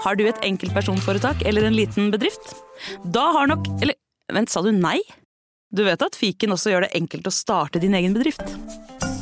Har 0.00 0.16
du 0.16 0.24
et 0.24 0.44
enkeltpersonforetak 0.46 1.42
eller 1.44 1.66
en 1.68 1.76
liten 1.76 2.08
bedrift? 2.12 2.54
Da 3.04 3.30
har 3.36 3.50
nok 3.50 3.66
Eller 3.82 3.98
vent, 4.32 4.48
sa 4.48 4.62
du 4.64 4.70
nei? 4.72 4.98
Du 5.70 5.84
vet 5.84 6.00
at 6.02 6.16
fiken 6.16 6.54
også 6.54 6.72
gjør 6.72 6.86
det 6.86 6.94
enkelt 6.98 7.28
å 7.28 7.34
starte 7.34 7.82
din 7.82 7.94
egen 7.94 8.14
bedrift? 8.16 8.42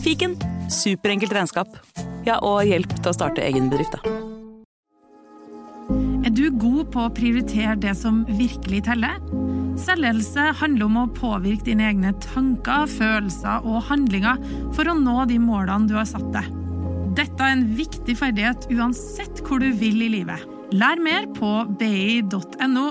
Fiken 0.04 0.36
superenkelt 0.72 1.32
regnskap. 1.34 1.74
Ja, 2.26 2.38
og 2.44 2.62
hjelp 2.68 2.92
til 2.94 3.10
å 3.10 3.16
starte 3.16 3.44
egen 3.44 3.68
bedrift, 3.72 3.96
da. 3.96 4.16
Er 6.28 6.32
du 6.36 6.48
god 6.60 6.90
på 6.92 7.06
å 7.06 7.12
prioritere 7.16 7.74
det 7.80 7.94
som 7.96 8.22
virkelig 8.28 8.84
teller? 8.88 9.16
Selvledelse 9.80 10.50
handler 10.60 10.88
om 10.88 11.00
å 11.02 11.06
påvirke 11.16 11.70
dine 11.70 11.88
egne 11.88 12.12
tanker, 12.24 12.86
følelser 12.90 13.64
og 13.64 13.86
handlinger 13.88 14.40
for 14.76 14.90
å 14.90 14.96
nå 14.98 15.24
de 15.30 15.40
målene 15.42 15.88
du 15.88 15.96
har 15.96 16.08
satt 16.08 16.28
deg. 16.36 16.52
Dette 17.18 17.42
er 17.42 17.56
en 17.56 17.66
viktig 17.78 18.14
ferdighet 18.20 18.68
uansett 18.74 19.42
hvor 19.46 19.62
du 19.62 19.72
vil 19.74 20.04
i 20.04 20.12
livet. 20.18 20.57
Lær 20.68 21.00
mer 21.00 21.24
på 21.32 21.48
bi.no 21.80 22.88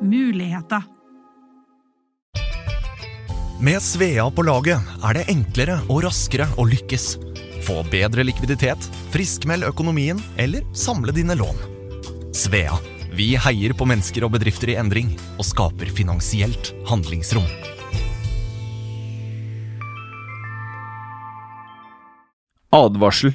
muligheter. 0.00 0.82
Med 3.60 3.82
Svea 3.82 4.30
på 4.30 4.44
laget 4.46 4.78
er 5.02 5.16
det 5.18 5.24
enklere 5.32 5.80
og 5.90 6.04
raskere 6.04 6.46
å 6.54 6.66
lykkes. 6.70 7.16
Få 7.66 7.82
bedre 7.90 8.22
likviditet, 8.22 8.78
friskmeld 9.10 9.66
økonomien 9.66 10.22
eller 10.38 10.62
samle 10.70 11.10
dine 11.12 11.34
lån. 11.34 11.58
Svea 12.30 12.78
vi 13.10 13.32
heier 13.34 13.74
på 13.74 13.88
mennesker 13.88 14.28
og 14.28 14.36
bedrifter 14.36 14.70
i 14.70 14.78
endring 14.78 15.10
og 15.34 15.48
skaper 15.48 15.90
finansielt 15.90 16.70
handlingsrom. 16.86 17.48
Advarsel. 22.70 23.34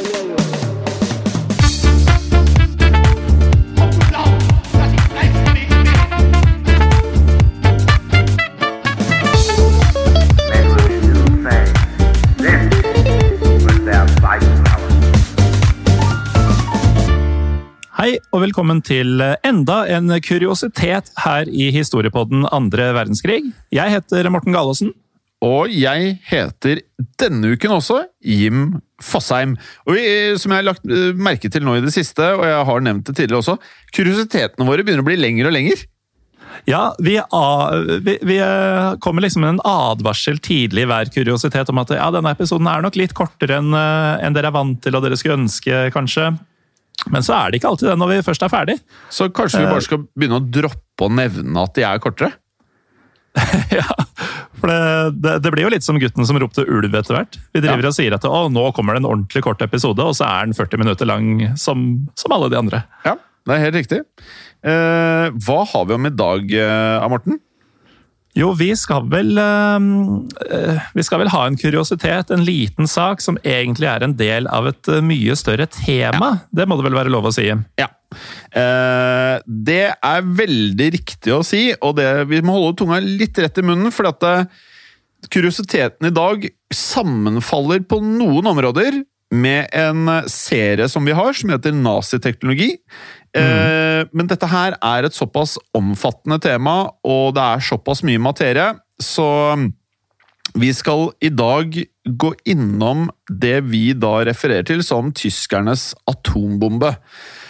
Og 18.31 18.45
velkommen 18.45 18.79
til 18.79 19.19
enda 19.43 19.81
en 19.91 20.07
kuriositet 20.23 21.09
her 21.19 21.49
i 21.51 21.67
historiepodden 21.75 22.45
andre 22.55 22.91
verdenskrig. 22.95 23.41
Jeg 23.75 23.91
heter 23.91 24.29
Morten 24.31 24.55
Galaasen. 24.55 24.93
Og 25.43 25.71
jeg 25.73 26.13
heter 26.29 26.83
denne 27.19 27.55
uken 27.55 27.73
også 27.75 27.97
Jim 28.23 28.77
Fossheim. 29.03 29.57
Og 29.83 29.97
vi, 29.97 30.03
som 30.39 30.53
jeg 30.53 30.61
har 30.61 30.67
lagt 30.69 30.85
eh, 30.85 31.09
merke 31.17 31.49
til 31.51 31.65
nå 31.65 31.79
i 31.79 31.83
det 31.83 31.91
siste, 31.95 32.23
og 32.37 32.45
jeg 32.45 32.67
har 32.69 32.85
nevnt 32.85 33.09
det 33.09 33.17
tidligere 33.17 33.41
også, 33.41 33.57
kuriositetene 33.97 34.67
våre 34.69 34.85
begynner 34.85 35.03
å 35.03 35.09
bli 35.09 35.17
lengre 35.19 35.49
og 35.49 35.57
lengre. 35.57 35.89
Ja, 36.69 36.83
vi, 37.01 37.17
vi, 38.05 38.15
vi 38.27 38.37
eh, 38.45 38.93
kommer 39.03 39.25
liksom 39.25 39.43
med 39.43 39.55
en 39.55 39.65
advarsel 39.65 40.39
tidlig 40.45 40.85
i 40.85 40.91
hver 40.93 41.11
kuriositet 41.11 41.73
om 41.73 41.83
at 41.83 41.91
ja, 41.97 42.07
denne 42.13 42.31
episoden 42.37 42.69
er 42.69 42.85
nok 42.85 43.01
litt 43.01 43.17
kortere 43.17 43.59
enn 43.59 43.75
eh, 43.75 44.23
en 44.23 44.37
dere 44.37 44.53
er 44.53 44.55
vant 44.55 44.79
til 44.83 44.95
og 44.95 45.03
dere 45.03 45.19
skulle 45.19 45.41
ønske, 45.41 45.87
kanskje. 45.95 46.29
Men 47.09 47.25
så 47.25 47.33
er 47.37 47.49
det 47.49 47.59
ikke 47.59 47.71
alltid 47.71 47.89
det 47.89 47.97
når 47.97 48.11
vi 48.11 48.21
først 48.27 48.45
er 48.45 48.51
ferdig. 48.53 48.77
Så 49.09 49.29
kanskje 49.33 49.63
vi 49.63 49.71
bare 49.71 49.85
skal 49.85 50.03
begynne 50.13 50.37
å 50.37 50.45
droppe 50.59 51.07
å 51.07 51.11
nevne 51.11 51.65
at 51.65 51.73
de 51.77 51.85
er 51.87 52.01
kortere? 52.03 52.35
ja, 53.71 53.87
for 54.59 54.67
det, 54.67 54.79
det, 55.23 55.35
det, 55.45 55.51
blir 55.53 55.63
jo 55.63 55.71
litt 55.71 55.85
som 55.85 55.95
gutten 55.99 56.27
som 56.27 56.37
ropte 56.41 56.65
ulv 56.67 56.95
etter 56.99 57.15
hvert. 57.15 57.37
Vi 57.55 57.61
driver 57.63 57.87
ja. 57.87 57.91
og 57.93 57.95
sier 57.95 58.15
at 58.17 58.27
å, 58.27 58.41
nå 58.51 58.65
kommer 58.75 58.97
det 58.97 59.03
en 59.03 59.09
ordentlig 59.09 59.43
kort 59.45 59.63
episode, 59.63 60.03
og 60.03 60.17
så 60.17 60.27
er 60.27 60.49
den 60.49 60.57
40 60.57 60.83
minutter 60.83 61.07
lang 61.07 61.29
som, 61.59 61.85
som 62.19 62.35
alle 62.35 62.51
de 62.51 62.59
andre. 62.59 62.83
Ja, 63.07 63.15
det 63.47 63.55
er 63.55 63.63
helt 63.65 63.79
riktig. 63.79 64.01
Eh, 64.61 65.27
hva 65.47 65.61
har 65.71 65.87
vi 65.87 65.95
om 65.95 66.09
i 66.09 66.13
dag, 66.13 66.51
eh, 66.53 67.07
Morten? 67.09 67.39
Jo, 68.37 68.53
vi 68.55 68.69
skal 68.79 69.07
vel 69.11 69.35
øh, 69.41 69.79
Vi 70.95 71.03
skal 71.03 71.19
vel 71.23 71.31
ha 71.33 71.43
en 71.47 71.57
kuriositet, 71.59 72.31
en 72.31 72.45
liten 72.47 72.87
sak, 72.87 73.23
som 73.23 73.39
egentlig 73.43 73.89
er 73.91 74.05
en 74.05 74.15
del 74.19 74.47
av 74.51 74.69
et 74.71 74.91
øh, 74.91 75.01
mye 75.03 75.35
større 75.39 75.67
tema. 75.67 76.33
Ja. 76.37 76.51
Det 76.61 76.67
må 76.69 76.79
det 76.79 76.87
vel 76.87 76.99
være 77.01 77.13
lov 77.13 77.27
å 77.27 77.35
si? 77.35 77.49
Ja. 77.79 77.89
Eh, 78.55 79.35
det 79.45 79.83
er 79.93 80.33
veldig 80.41 80.89
riktig 80.95 81.35
å 81.35 81.43
si, 81.47 81.69
og 81.79 81.97
det, 81.99 82.09
vi 82.31 82.43
må 82.45 82.55
holde 82.55 82.77
tunga 82.81 83.01
litt 83.03 83.39
rett 83.39 83.59
i 83.59 83.65
munnen. 83.67 83.91
for 83.91 84.07
at 84.07 84.23
kuriositeten 85.31 86.07
i 86.07 86.15
dag 86.15 86.47
sammenfaller 86.73 87.83
på 87.85 87.99
noen 88.01 88.47
områder 88.53 89.03
med 89.31 89.67
en 89.71 90.09
serie 90.27 90.87
som 90.91 91.05
vi 91.07 91.15
har, 91.15 91.33
som 91.33 91.51
heter 91.53 91.75
Naziteknologi. 91.75 92.73
Mm. 93.37 94.09
Men 94.17 94.27
dette 94.27 94.47
her 94.49 94.75
er 94.75 95.05
et 95.07 95.15
såpass 95.15 95.57
omfattende 95.77 96.39
tema, 96.43 96.91
og 97.07 97.35
det 97.37 97.43
er 97.45 97.63
såpass 97.63 98.01
mye 98.03 98.19
materie, 98.19 98.65
så 99.01 99.27
vi 100.57 100.71
skal 100.75 101.09
i 101.23 101.29
dag 101.31 101.75
gå 102.05 102.31
innom 102.49 103.05
det 103.29 103.61
vi 103.69 103.91
da 103.95 104.17
refererer 104.27 104.65
til 104.67 104.81
som 104.83 105.11
tyskernes 105.15 105.91
atombombe. 106.09 106.91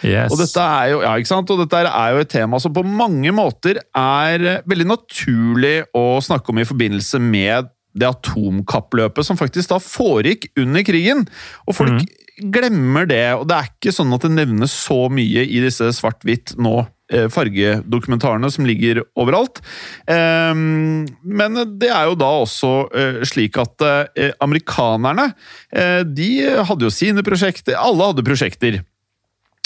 Yes. 0.05 0.31
Og 0.33 0.41
dette 0.41 0.61
er 0.65 0.91
jo 0.91 1.01
ja? 1.05 1.15
Og 1.15 1.61
dette 1.63 1.83
er 1.87 2.13
jo 2.13 2.23
et 2.23 2.31
tema 2.31 2.59
som 2.61 2.73
på 2.75 2.83
mange 2.85 3.33
måter 3.35 3.81
er 3.97 4.63
veldig 4.69 4.89
naturlig 4.91 5.75
å 5.97 6.21
snakke 6.23 6.53
om 6.53 6.61
i 6.61 6.67
forbindelse 6.67 7.21
med 7.23 7.71
det 7.97 8.07
atomkappløpet 8.07 9.27
som 9.27 9.39
faktisk 9.39 9.73
da 9.73 9.81
foregikk 9.83 10.51
under 10.61 10.85
krigen. 10.87 11.25
Og 11.67 11.79
folk 11.79 11.97
mm 11.97 12.09
glemmer 12.39 13.07
det, 13.09 13.25
og 13.35 13.45
det 13.49 13.57
er 13.57 13.69
ikke 13.69 13.93
sånn 13.95 14.13
at 14.15 14.25
det 14.25 14.33
nevnes 14.33 14.73
så 14.73 15.05
mye 15.11 15.43
i 15.43 15.61
disse 15.63 15.89
svart-hvitt 15.97 16.55
nå 16.61 16.75
eh, 17.11 17.27
fargedokumentarene 17.31 18.49
som 18.53 18.67
ligger 18.67 19.03
overalt. 19.19 19.61
Ehm, 20.11 21.03
men 21.21 21.59
det 21.81 21.91
er 21.91 22.07
jo 22.09 22.17
da 22.19 22.29
også 22.45 22.71
eh, 22.95 23.19
slik 23.27 23.59
at 23.61 23.85
eh, 23.85 24.31
amerikanerne 24.43 25.31
de 26.07 26.29
hadde 26.67 26.87
jo 26.87 26.93
sine 26.93 27.23
prosjekter. 27.23 27.77
Alle 27.79 28.09
hadde 28.09 28.25
prosjekter. 28.27 28.81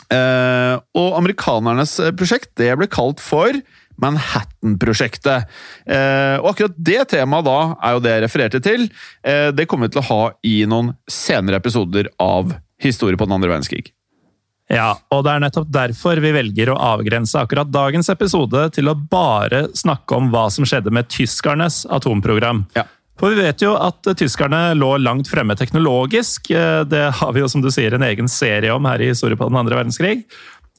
Og 0.05 1.15
amerikanernes 1.17 1.95
prosjekt 2.13 2.51
det 2.61 2.67
ble 2.77 2.85
kalt 2.93 3.23
for 3.23 3.57
Manhattan-prosjektet. 4.01 5.49
Eh, 5.85 6.37
og 6.41 6.51
akkurat 6.53 6.77
det 6.77 7.01
temaet 7.13 7.47
da 7.47 7.59
er 7.79 7.95
jo 7.95 8.03
det 8.03 8.15
jeg 8.15 8.25
refererte 8.25 8.63
til. 8.65 8.87
Eh, 9.25 9.49
det 9.55 9.67
kommer 9.69 9.87
vi 9.87 9.95
til 9.95 10.03
å 10.03 10.09
ha 10.09 10.21
i 10.45 10.57
noen 10.69 10.93
senere 11.11 11.61
episoder 11.63 12.11
av 12.21 12.55
Historie 12.83 13.15
på 13.15 13.23
den 13.23 13.37
andre 13.37 13.53
verdenskrig. 13.53 13.93
Ja, 14.67 14.95
og 15.13 15.21
det 15.25 15.31
er 15.31 15.43
nettopp 15.43 15.69
derfor 15.71 16.19
vi 16.23 16.33
velger 16.33 16.71
å 16.73 16.79
avgrense 16.81 17.37
akkurat 17.37 17.69
dagens 17.69 18.09
episode 18.09 18.65
til 18.73 18.89
å 18.89 18.97
bare 18.97 19.67
snakke 19.77 20.17
om 20.17 20.31
hva 20.33 20.47
som 20.51 20.65
skjedde 20.67 20.93
med 20.93 21.07
tyskernes 21.13 21.83
atomprogram. 21.93 22.65
Ja. 22.75 22.87
For 23.15 23.31
vi 23.31 23.45
vet 23.45 23.63
jo 23.63 23.71
at 23.79 24.03
tyskerne 24.19 24.73
lå 24.75 24.89
langt 24.99 25.29
fremme 25.31 25.55
teknologisk. 25.55 26.49
Eh, 26.51 26.81
det 26.89 27.05
har 27.21 27.31
vi 27.35 27.43
jo, 27.45 27.47
som 27.51 27.63
du 27.63 27.69
sier, 27.71 27.95
en 27.95 28.03
egen 28.03 28.27
serie 28.31 28.73
om 28.75 28.89
her 28.89 28.99
i 28.99 29.11
Historie 29.13 29.39
på 29.39 29.47
den 29.47 29.59
andre 29.59 29.77
verdenskrig. 29.79 30.25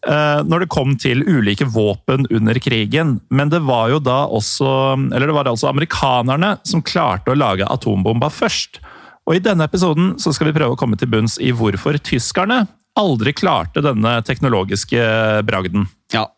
Eh, 0.05 0.41
når 0.45 0.63
det 0.63 0.71
kom 0.71 0.93
til 1.01 1.25
ulike 1.25 1.67
våpen 1.73 2.29
under 2.31 2.59
krigen. 2.63 3.17
Men 3.33 3.51
det 3.51 3.63
var 3.67 3.91
jo 3.91 3.99
da 3.99 4.27
også 4.29 4.69
Eller 5.09 5.27
det 5.27 5.35
var 5.35 5.49
altså 5.49 5.71
amerikanerne 5.71 6.57
som 6.69 6.85
klarte 6.85 7.33
å 7.33 7.39
lage 7.39 7.67
atombomba 7.67 8.31
først. 8.31 8.79
Og 9.27 9.39
i 9.39 9.43
denne 9.43 9.67
episoden 9.67 10.15
så 10.23 10.31
skal 10.35 10.51
vi 10.51 10.59
prøve 10.59 10.77
å 10.77 10.79
komme 10.79 10.99
til 11.01 11.11
bunns 11.11 11.41
i 11.43 11.51
hvorfor 11.51 11.99
tyskerne 11.99 12.67
aldri 12.97 13.33
klarte 13.37 13.83
denne 13.85 14.21
teknologiske 14.25 15.03
bragden. 15.49 15.89
Ja, 16.15 16.29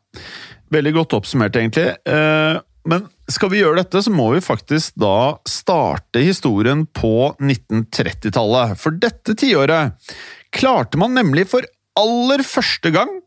veldig 0.73 0.95
godt 0.97 1.19
oppsummert, 1.21 1.59
egentlig. 1.61 1.93
Eh, 2.09 2.57
men 2.89 3.05
skal 3.29 3.53
vi 3.53 3.61
gjøre 3.61 3.83
dette, 3.83 4.01
så 4.03 4.11
må 4.11 4.31
vi 4.33 4.41
faktisk 4.43 4.97
da 4.99 5.37
starte 5.47 6.25
historien 6.25 6.87
på 6.89 7.35
1930-tallet. 7.37 8.79
For 8.81 8.97
dette 8.97 9.37
tiåret 9.39 10.17
klarte 10.57 10.99
man 10.99 11.13
nemlig 11.19 11.45
for 11.53 11.69
aller 12.01 12.43
første 12.47 12.95
gang 12.95 13.19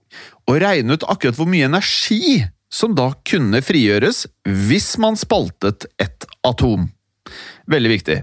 og 0.50 0.62
regne 0.64 0.98
ut 0.98 1.06
akkurat 1.10 1.38
hvor 1.38 1.50
mye 1.50 1.68
energi 1.70 2.42
som 2.72 2.96
da 2.96 3.10
kunne 3.28 3.62
frigjøres 3.64 4.26
hvis 4.48 4.96
man 5.02 5.20
spaltet 5.20 5.86
et 6.02 6.28
atom. 6.48 6.88
Veldig 7.72 7.92
viktig. 7.92 8.18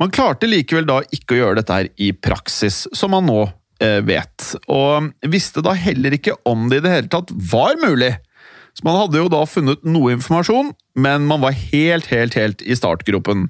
Man 0.00 0.12
klarte 0.14 0.50
likevel 0.50 0.86
da 0.88 1.00
ikke 1.14 1.36
å 1.36 1.40
gjøre 1.40 1.60
dette 1.60 1.78
her 1.78 1.90
i 2.02 2.10
praksis, 2.12 2.84
som 2.94 3.14
man 3.14 3.26
nå 3.28 3.40
eh, 3.82 4.00
vet, 4.06 4.52
og 4.70 5.10
visste 5.30 5.64
da 5.64 5.74
heller 5.78 6.18
ikke 6.18 6.36
om 6.48 6.68
det 6.70 6.82
i 6.82 6.84
det 6.84 6.94
hele 6.98 7.12
tatt 7.12 7.32
var 7.52 7.78
mulig. 7.82 8.12
Så 8.74 8.86
man 8.86 8.98
hadde 8.98 9.20
jo 9.20 9.30
da 9.30 9.44
funnet 9.46 9.84
noe 9.86 10.16
informasjon, 10.16 10.72
men 10.98 11.26
man 11.30 11.42
var 11.44 11.54
helt, 11.54 12.08
helt, 12.10 12.34
helt 12.34 12.62
i 12.66 12.74
startgropen. 12.78 13.48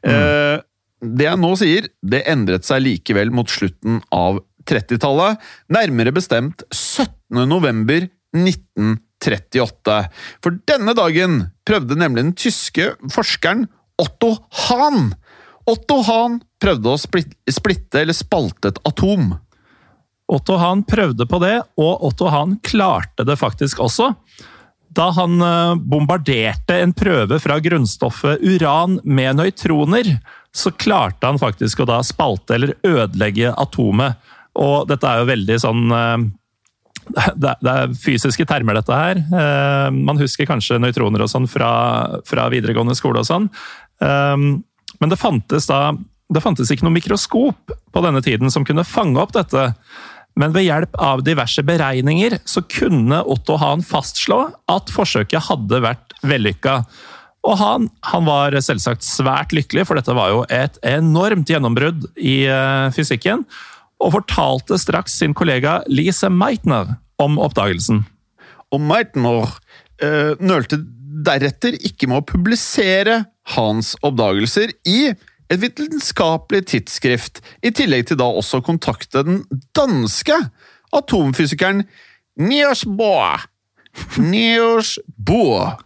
Mm. 0.00 0.12
Eh, 0.12 0.62
det 1.02 1.26
jeg 1.26 1.40
nå 1.42 1.52
sier, 1.58 1.88
det 2.00 2.24
endret 2.30 2.66
seg 2.66 2.84
likevel 2.84 3.32
mot 3.34 3.50
slutten 3.50 4.00
av 4.14 4.40
30-tallet, 4.70 5.40
nærmere 5.74 6.14
bestemt 6.14 6.64
17. 6.70 7.21
november 7.32 8.08
1938. 8.36 9.98
For 10.44 10.58
denne 10.68 10.96
dagen 10.98 11.46
prøvde 11.68 11.98
nemlig 11.98 12.26
den 12.26 12.36
tyske 12.38 12.92
forskeren 13.12 13.66
Otto 14.00 14.34
Hahn 14.66 15.12
Otto 15.68 16.00
Hahn 16.06 16.40
prøvde 16.62 16.90
å 16.90 16.98
splitte 16.98 18.00
eller 18.00 18.16
spalte 18.16 18.72
et 18.72 18.80
atom. 18.88 19.34
Otto 20.32 20.56
Hahn 20.58 20.82
prøvde 20.88 21.26
på 21.28 21.38
det, 21.42 21.58
og 21.78 22.02
Otto 22.08 22.30
Hahn 22.32 22.56
klarte 22.66 23.26
det 23.28 23.36
faktisk 23.38 23.82
også. 23.84 24.10
Da 24.92 25.08
han 25.16 25.38
eh, 25.40 25.74
bombarderte 25.78 26.80
en 26.82 26.92
prøve 26.96 27.38
fra 27.40 27.58
grunnstoffet 27.62 28.42
uran 28.42 28.98
med 29.04 29.38
nøytroner, 29.38 30.16
så 30.52 30.72
klarte 30.74 31.30
han 31.30 31.40
faktisk 31.40 31.80
å 31.80 31.88
da 31.88 32.02
spalte 32.04 32.58
eller 32.58 32.74
ødelegge 32.84 33.54
atomet. 33.56 34.18
Og 34.58 34.88
dette 34.90 35.08
er 35.08 35.22
jo 35.22 35.30
veldig 35.30 35.58
sånn 35.62 35.96
eh, 35.96 36.16
det 37.42 37.72
er 37.72 37.94
fysiske 37.98 38.46
termer, 38.48 38.78
dette 38.78 38.96
her. 38.96 39.20
Eh, 39.22 39.88
man 39.94 40.20
husker 40.20 40.48
kanskje 40.48 40.80
nøytroner 40.82 41.24
og 41.24 41.32
sånn 41.32 41.48
fra, 41.50 41.72
fra 42.28 42.46
videregående 42.52 42.96
skole 42.98 43.24
og 43.24 43.28
sånn. 43.28 43.50
Men 44.02 45.10
det 45.12 45.20
fantes 45.20 45.68
da 45.68 45.92
det 46.32 46.42
fantes 46.42 46.70
ikke 46.72 46.86
noe 46.86 46.96
mikroskop 46.96 47.72
på 47.92 48.02
denne 48.04 48.22
tiden 48.24 48.52
som 48.52 48.64
kunne 48.66 48.86
fange 48.88 49.20
opp 49.22 49.34
dette. 49.36 49.70
Men 50.38 50.54
ved 50.54 50.64
hjelp 50.64 50.96
av 51.02 51.24
diverse 51.26 51.64
beregninger 51.66 52.38
så 52.48 52.62
kunne 52.64 53.20
Otto 53.28 53.58
Hahn 53.60 53.84
fastslå 53.84 54.46
at 54.72 54.92
forsøket 54.92 55.48
hadde 55.50 55.82
vært 55.84 56.16
vellykka. 56.24 56.82
Og 57.42 57.58
han, 57.58 57.88
han, 58.06 58.24
var 58.24 58.54
selvsagt 58.62 59.04
svært 59.04 59.52
lykkelig, 59.52 59.84
for 59.88 59.98
dette 59.98 60.14
var 60.14 60.30
jo 60.30 60.44
et 60.46 60.78
enormt 60.86 61.50
gjennombrudd 61.50 62.06
i 62.16 62.44
uh, 62.46 62.88
fysikken. 62.94 63.42
Og 64.02 64.16
fortalte 64.16 64.78
straks 64.80 65.14
sin 65.20 65.34
kollega 65.38 65.80
Lise 65.90 66.30
Meitner 66.32 66.96
om 67.22 67.38
oppdagelsen. 67.42 68.02
Og 68.72 68.82
Meitner 68.82 69.52
uh, 70.02 70.32
nølte 70.42 70.80
deretter 71.22 71.76
ikke 71.84 72.08
med 72.10 72.22
å 72.22 72.26
publisere 72.26 73.22
hans 73.54 73.92
oppdagelser 74.02 74.72
i 74.88 75.12
et 75.52 75.60
vitenskapelig 75.60 76.64
tidsskrift, 76.70 77.42
i 77.60 77.72
tillegg 77.74 78.06
til 78.08 78.18
da 78.20 78.28
også 78.30 78.62
å 78.62 78.64
kontakte 78.64 79.24
den 79.26 79.42
danske 79.76 80.38
atomfysikeren 80.96 81.84
Niels 82.40 82.86
Bohr. 82.88 83.44
Niels 84.16 84.96
Bohr. 85.20 85.76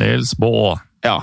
Niels 0.00 0.34
Bohr. 0.38 0.80
Ja. 1.06 1.20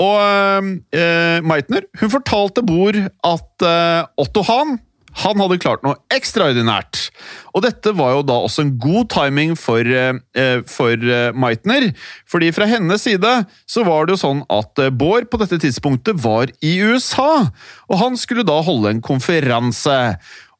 Og 0.00 0.16
uh, 0.16 1.38
Meitner 1.44 1.84
hun 2.00 2.12
fortalte 2.14 2.64
Bohr 2.64 2.96
at 3.28 3.66
uh, 3.68 4.08
Otto 4.20 4.44
Hahn 4.48 4.78
han 5.20 5.40
hadde 5.42 5.60
klart 5.60 5.82
noe 5.84 5.98
ekstraordinært. 6.14 7.10
Og 7.52 7.64
dette 7.66 7.92
var 7.96 8.14
jo 8.16 8.22
da 8.26 8.38
også 8.46 8.64
en 8.64 8.72
god 8.80 9.10
timing 9.12 9.54
for, 9.58 9.84
eh, 9.84 10.62
for 10.68 10.96
eh, 10.96 11.32
Meitner. 11.36 11.92
fordi 12.26 12.50
fra 12.52 12.66
hennes 12.66 13.02
side 13.02 13.32
så 13.66 13.84
var 13.84 14.06
det 14.06 14.16
jo 14.16 14.22
sånn 14.24 14.42
at 14.48 14.78
eh, 14.78 14.90
Bård 14.90 15.28
på 15.30 15.40
dette 15.42 15.58
tidspunktet 15.60 16.16
var 16.22 16.48
i 16.62 16.78
USA. 16.80 17.50
Og 17.90 17.98
han 17.98 18.16
skulle 18.16 18.46
da 18.46 18.60
holde 18.62 18.90
en 18.90 19.04
konferanse. 19.04 20.16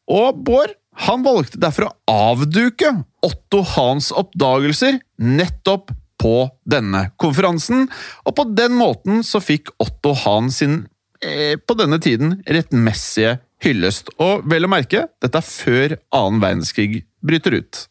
Og 0.09 0.45
Bård 0.45 0.77
han 1.07 1.25
valgte 1.25 1.61
derfor 1.61 1.89
å 1.89 1.97
avduke 2.13 2.93
Otto 3.25 3.63
Hans 3.75 4.11
oppdagelser 4.13 5.01
nettopp 5.17 5.95
på 6.23 6.37
denne 6.69 7.09
konferansen. 7.21 7.87
Og 8.27 8.37
på 8.37 8.47
den 8.55 8.77
måten 8.79 9.23
så 9.27 9.41
fikk 9.43 9.73
Otto 9.83 10.15
Hahn 10.23 10.53
sin, 10.55 10.85
på 11.23 11.77
denne 11.79 12.01
tiden, 12.03 12.41
rettmessige 12.51 13.37
hyllest. 13.63 14.11
Og 14.23 14.45
vel 14.51 14.67
å 14.67 14.71
merke, 14.73 15.07
dette 15.23 15.39
er 15.39 15.47
før 15.47 15.97
annen 16.15 16.43
verdenskrig 16.43 17.05
bryter 17.23 17.61
ut. 17.61 17.87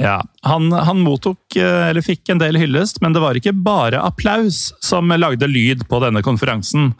Ja, 0.00 0.18
han, 0.42 0.72
han, 0.72 1.02
mottok, 1.06 1.42
eh, 1.56 1.88
eller 1.90 2.02
fikk 2.02 2.32
en 2.32 2.40
del 2.42 2.58
hyllest, 2.58 2.98
men 3.02 3.14
det 3.14 3.22
var 3.22 3.38
ikke 3.38 3.54
bare 3.54 4.02
applaus 4.02 4.72
som 4.82 5.12
lagde 5.14 5.46
lyd 5.46 5.86
på 5.90 6.00
denne 6.02 6.22
konferansen. 6.26 6.92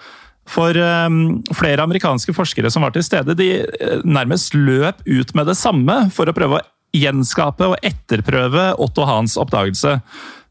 For 0.51 0.77
um, 0.77 1.41
flere 1.57 1.83
amerikanske 1.83 2.35
forskere 2.37 2.71
som 2.71 2.85
var 2.85 2.93
til 2.95 3.05
stede, 3.07 3.35
de 3.39 3.49
eh, 3.65 4.05
nærmest 4.05 4.55
løp 4.55 5.03
ut 5.09 5.35
med 5.35 5.51
det 5.51 5.59
samme 5.59 6.05
for 6.15 6.31
å 6.31 6.37
prøve 6.37 6.61
å 6.61 6.65
gjenskape 6.95 7.73
og 7.73 7.81
etterprøve 7.83 8.71
Otto 8.83 9.09
Hahns 9.09 9.35
oppdagelse. 9.41 9.97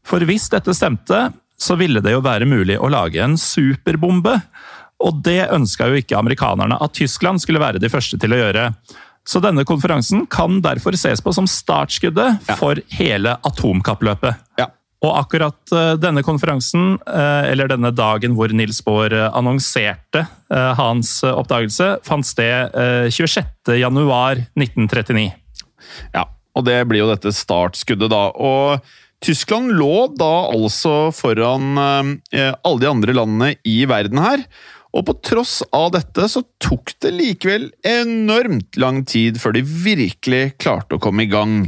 For 0.04 0.26
hvis 0.28 0.50
dette 0.52 0.74
stemte, 0.76 1.30
så 1.56 1.78
ville 1.80 2.02
det 2.04 2.12
jo 2.12 2.24
være 2.24 2.48
mulig 2.50 2.76
å 2.76 2.90
lage 2.92 3.22
en 3.24 3.38
superbombe. 3.40 4.36
Og 5.02 5.18
det 5.26 5.48
ønska 5.52 5.88
jo 5.90 5.98
ikke 5.98 6.18
amerikanerne 6.18 6.78
at 6.80 6.94
Tyskland 6.96 7.42
skulle 7.42 7.62
være 7.62 7.82
de 7.82 7.90
første 7.92 8.18
til 8.20 8.36
å 8.36 8.38
gjøre. 8.38 8.68
Så 9.24 9.40
denne 9.40 9.64
konferansen 9.64 10.26
kan 10.30 10.60
derfor 10.64 10.96
ses 11.00 11.22
på 11.24 11.32
som 11.32 11.46
startskuddet 11.48 12.44
ja. 12.44 12.56
for 12.60 12.80
hele 12.92 13.38
atomkappløpet. 13.48 14.34
Ja. 14.60 14.68
Og 15.04 15.12
akkurat 15.18 15.72
uh, 15.74 15.94
denne 16.00 16.22
konferansen, 16.24 16.94
uh, 17.04 17.44
eller 17.50 17.68
denne 17.68 17.90
dagen 17.92 18.34
hvor 18.38 18.48
Nils 18.56 18.80
Bohr 18.84 19.12
uh, 19.12 19.36
annonserte 19.36 20.26
hans 20.78 21.24
oppdagelse, 21.26 21.98
fant 22.06 22.26
sted 22.28 22.70
26.1.1939. 23.10 25.32
Ja, 26.14 26.22
og 26.54 26.64
det 26.68 26.86
blir 26.86 27.00
jo 27.00 27.08
dette 27.10 27.32
startskuddet, 27.34 28.06
da. 28.12 28.30
Og 28.38 28.78
Tyskland 29.24 29.72
lå 29.74 30.14
da 30.14 30.46
altså 30.52 31.10
foran 31.16 31.78
alle 31.80 32.78
de 32.84 32.86
andre 32.86 33.12
landene 33.18 33.54
i 33.66 33.84
verden 33.90 34.18
her. 34.22 34.46
Og 34.94 35.02
på 35.08 35.16
tross 35.26 35.58
av 35.74 35.90
dette 35.96 36.28
så 36.30 36.44
tok 36.62 36.94
det 37.02 37.10
likevel 37.16 37.68
enormt 37.86 38.78
lang 38.78 39.02
tid 39.08 39.40
før 39.42 39.56
de 39.56 39.64
virkelig 39.66 40.54
klarte 40.62 40.96
å 40.96 41.02
komme 41.02 41.26
i 41.26 41.30
gang. 41.30 41.64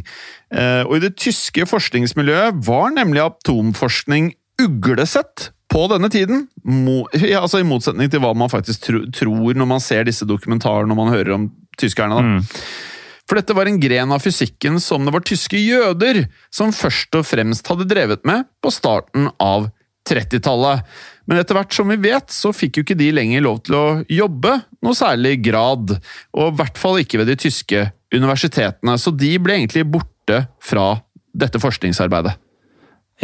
Eh, 0.55 0.83
og 0.87 0.99
i 0.99 1.05
det 1.09 1.17
tyske 1.19 1.67
forskningsmiljøet 1.67 2.63
var 2.69 2.93
nemlig 2.95 3.25
atomforskning 3.25 4.31
uglesett 4.63 5.51
på 5.73 5.87
denne 5.93 6.11
tiden. 6.13 6.47
Ja, 7.17 7.43
altså 7.43 7.61
I 7.61 7.67
motsetning 7.67 8.11
til 8.13 8.23
hva 8.23 8.33
man 8.39 8.53
faktisk 8.53 8.87
tror 9.17 9.57
når 9.59 9.69
man 9.69 9.83
ser 9.83 10.07
disse 10.07 10.27
dokumentarene 10.29 10.95
og 10.95 11.01
man 11.01 11.15
hører 11.15 11.35
om 11.35 11.49
tyskerne. 11.81 12.15
da. 12.15 12.37
Mm. 12.37 12.87
For 13.27 13.41
dette 13.41 13.57
var 13.59 13.67
en 13.67 13.81
gren 13.83 14.13
av 14.15 14.23
fysikken 14.23 14.79
som 14.83 15.07
det 15.07 15.15
var 15.15 15.25
tyske 15.27 15.59
jøder 15.59 16.29
som 16.55 16.71
først 16.75 17.17
og 17.19 17.27
fremst 17.27 17.67
hadde 17.67 17.89
drevet 17.91 18.23
med 18.29 18.47
på 18.63 18.71
starten 18.71 19.33
av 19.43 19.67
30-tallet. 20.09 20.87
Men 21.27 21.41
etter 21.41 21.59
hvert 21.59 21.75
som 21.75 21.91
vi 21.91 21.99
vet, 21.99 22.31
så 22.31 22.53
fikk 22.55 22.79
jo 22.79 22.87
ikke 22.87 22.99
de 22.99 23.11
lenger 23.15 23.45
lov 23.45 23.61
til 23.67 23.79
å 23.79 23.85
jobbe 24.07 24.61
noe 24.87 24.97
særlig 24.97 25.41
grad. 25.45 25.97
Og 26.37 26.53
i 26.53 26.57
hvert 26.61 26.81
fall 26.81 27.03
ikke 27.03 27.23
ved 27.23 27.33
de 27.33 27.39
tyske 27.47 27.89
universitetene, 28.15 28.97
så 28.99 29.11
de 29.11 29.35
ble 29.43 29.59
egentlig 29.59 29.87
borte 29.91 30.45
fra 30.63 30.93
dette 31.37 31.61
forskningsarbeidet. 31.61 32.37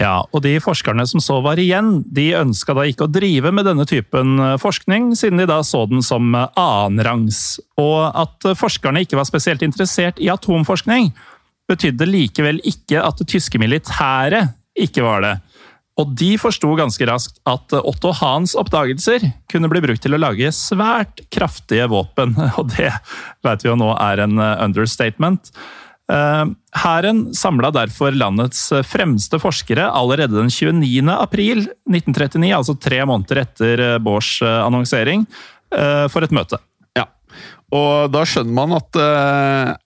Ja, 0.01 0.23
og 0.33 0.41
de 0.47 0.55
forskerne 0.63 1.05
som 1.09 1.21
så 1.21 1.37
var 1.45 1.61
igjen, 1.61 1.99
de 2.09 2.31
ønska 2.39 2.73
da 2.77 2.87
ikke 2.89 3.05
å 3.05 3.13
drive 3.13 3.51
med 3.53 3.67
denne 3.69 3.85
typen 3.89 4.39
eh, 4.41 4.55
forskning, 4.61 5.11
siden 5.19 5.43
de 5.43 5.47
da 5.51 5.59
så 5.67 5.85
den 5.91 6.01
som 6.05 6.33
eh, 6.33 6.49
annenrangs. 6.57 7.61
Og 7.81 7.99
at 8.09 8.49
eh, 8.49 8.57
forskerne 8.57 9.05
ikke 9.05 9.19
var 9.21 9.29
spesielt 9.29 9.65
interessert 9.67 10.21
i 10.23 10.31
atomforskning, 10.33 11.11
betydde 11.69 12.09
likevel 12.09 12.63
ikke 12.69 13.05
at 13.05 13.21
det 13.21 13.29
tyske 13.35 13.61
militæret 13.61 14.57
ikke 14.81 15.05
var 15.05 15.27
det. 15.27 15.35
Og 16.01 16.15
de 16.17 16.31
forsto 16.41 16.71
ganske 16.79 17.05
raskt 17.09 17.39
at 17.49 17.75
Otto 17.77 18.15
Hahns 18.17 18.55
oppdagelser 18.59 19.27
kunne 19.53 19.69
bli 19.69 19.83
brukt 19.85 20.01
til 20.05 20.17
å 20.17 20.21
lage 20.21 20.49
svært 20.57 21.21
kraftige 21.33 21.89
våpen, 21.93 22.35
og 22.59 22.73
det 22.73 22.91
vet 23.45 23.65
vi 23.65 23.71
jo 23.71 23.79
nå 23.81 23.93
er 23.99 24.25
en 24.25 24.41
eh, 24.41 24.65
understatement. 24.65 25.53
Eh, 26.13 26.45
hæren 26.81 27.23
samla 27.37 27.73
derfor 27.77 28.17
landets 28.17 28.65
fremste 28.89 29.41
forskere 29.43 29.91
allerede 29.93 30.39
den 30.39 30.49
29. 30.53 31.13
april 31.13 31.67
1939, 31.91 32.51
altså 32.57 32.79
tre 32.81 33.05
måneder 33.09 33.45
etter 33.45 33.87
Bårds 34.03 34.39
annonsering, 34.43 35.27
for 35.73 36.21
et 36.21 36.33
møte. 36.37 36.59
Ja, 36.99 37.07
og 37.73 38.11
da 38.13 38.27
skjønner 38.29 38.53
man 38.53 38.75
at 38.77 38.99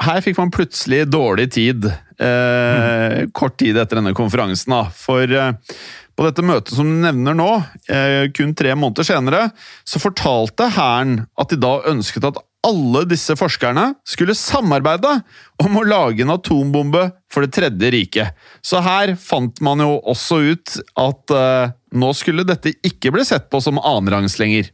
her 0.02 0.24
fikk 0.24 0.40
man 0.40 0.50
plutselig 0.50 1.04
dårlig 1.12 1.52
tid. 1.54 1.86
Mm. 2.16 3.30
Kort 3.36 3.58
tid 3.60 3.76
etter 3.76 4.00
denne 4.00 4.14
konferansen, 4.16 4.72
da. 4.72 4.86
For 4.94 5.28
eh, 5.28 5.78
på 6.16 6.24
dette 6.24 6.44
møtet 6.46 6.76
som 6.78 6.88
du 6.88 6.96
nevner 7.02 7.36
nå, 7.36 7.50
eh, 7.92 8.26
kun 8.32 8.54
tre 8.56 8.72
måneder 8.78 9.04
senere, 9.04 9.42
så 9.84 10.00
fortalte 10.00 10.70
Hæren 10.72 11.26
at 11.36 11.52
de 11.52 11.60
da 11.60 11.74
ønsket 11.92 12.24
at 12.30 12.40
alle 12.66 13.04
disse 13.06 13.36
forskerne 13.38 13.90
skulle 14.08 14.34
samarbeide 14.34 15.12
om 15.62 15.76
å 15.78 15.84
lage 15.86 16.24
en 16.24 16.34
atombombe 16.34 17.04
for 17.32 17.44
Det 17.44 17.52
tredje 17.52 17.90
riket. 17.92 18.32
Så 18.64 18.80
her 18.80 19.12
fant 19.20 19.60
man 19.60 19.82
jo 19.82 19.98
også 20.08 20.38
ut 20.54 20.76
at 20.96 21.34
uh, 21.34 21.74
nå 21.92 22.12
skulle 22.16 22.46
dette 22.48 22.72
ikke 22.86 23.12
bli 23.12 23.26
sett 23.28 23.50
på 23.52 23.60
som 23.60 23.78
annenrangs 23.78 24.38
lenger. 24.40 24.70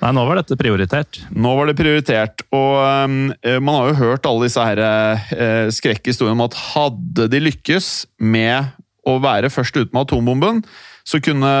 Nei, 0.00 0.12
nå 0.16 0.24
var 0.24 0.40
dette 0.40 0.56
prioritert. 0.56 1.20
Nå 1.30 1.52
var 1.58 1.68
det 1.68 1.76
prioritert, 1.76 2.44
og 2.56 2.76
um, 3.04 3.18
man 3.60 3.76
har 3.76 3.90
jo 3.90 3.98
hørt 3.98 4.28
alle 4.28 4.46
disse 4.48 4.64
her, 4.64 4.80
uh, 4.80 5.66
skrekkhistoriene 5.76 6.38
om 6.38 6.46
at 6.46 6.56
hadde 6.70 7.28
de 7.32 7.42
lykkes 7.44 7.90
med 8.16 8.72
å 9.08 9.18
være 9.22 9.50
først 9.52 9.76
ute 9.76 9.92
med 9.92 10.02
atombomben, 10.04 10.64
så 11.08 11.20
kunne 11.24 11.52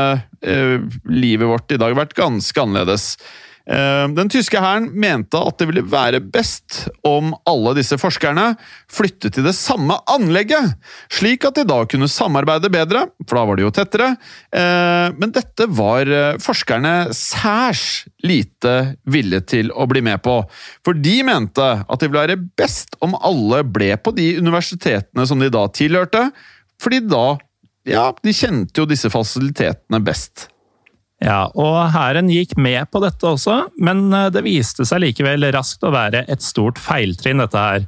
eh, 0.44 0.76
livet 1.08 1.48
vårt 1.48 1.72
i 1.72 1.78
dag 1.80 1.94
vært 1.96 2.16
ganske 2.18 2.62
annerledes. 2.62 3.14
Eh, 3.68 4.06
Den 4.16 4.30
tyske 4.32 4.60
hæren 4.60 4.88
mente 4.92 5.38
at 5.38 5.58
det 5.60 5.68
ville 5.68 5.84
være 5.84 6.20
best 6.20 6.86
om 7.06 7.34
alle 7.48 7.74
disse 7.78 7.98
forskerne 8.00 8.54
flyttet 8.90 9.36
til 9.36 9.46
det 9.46 9.54
samme 9.56 9.98
anlegget, 10.10 10.74
slik 11.12 11.44
at 11.44 11.58
de 11.58 11.66
da 11.68 11.82
kunne 11.84 12.08
samarbeide 12.10 12.70
bedre, 12.72 13.06
for 13.26 13.38
da 13.38 13.44
var 13.50 13.58
de 13.58 13.66
jo 13.66 13.72
tettere. 13.74 14.14
Eh, 14.52 15.08
Men 15.20 15.34
dette 15.34 15.66
var 15.68 16.08
eh, 16.08 16.38
forskerne 16.42 17.12
særs 17.16 18.06
lite 18.24 18.96
villige 19.04 19.46
til 19.56 19.72
å 19.72 19.86
bli 19.90 20.02
med 20.04 20.22
på, 20.24 20.40
for 20.84 20.96
de 20.96 21.20
mente 21.26 21.68
at 21.80 22.00
det 22.00 22.08
ville 22.08 22.24
være 22.24 22.40
best 22.58 22.96
om 23.04 23.16
alle 23.20 23.62
ble 23.64 23.94
på 24.00 24.14
de 24.16 24.32
universitetene 24.40 25.26
som 25.26 25.40
de 25.40 25.50
da 25.52 25.66
tilhørte, 25.68 26.30
fordi 26.80 27.02
da 27.08 27.36
ja, 27.88 28.10
de 28.22 28.32
kjente 28.36 28.80
jo 28.80 28.88
disse 28.88 29.10
fasilitetene 29.12 30.00
best. 30.04 30.48
Ja, 31.20 31.50
og 31.52 31.90
hæren 31.92 32.30
gikk 32.32 32.54
med 32.56 32.88
på 32.92 33.02
dette 33.04 33.28
også, 33.28 33.66
men 33.82 34.06
eh, 34.16 34.30
det 34.32 34.44
viste 34.46 34.86
seg 34.88 35.02
likevel 35.04 35.50
raskt 35.52 35.84
å 35.84 35.92
være 35.92 36.24
et 36.32 36.44
stort 36.44 36.80
feiltrinn, 36.80 37.42
dette 37.44 37.60
her. 37.60 37.84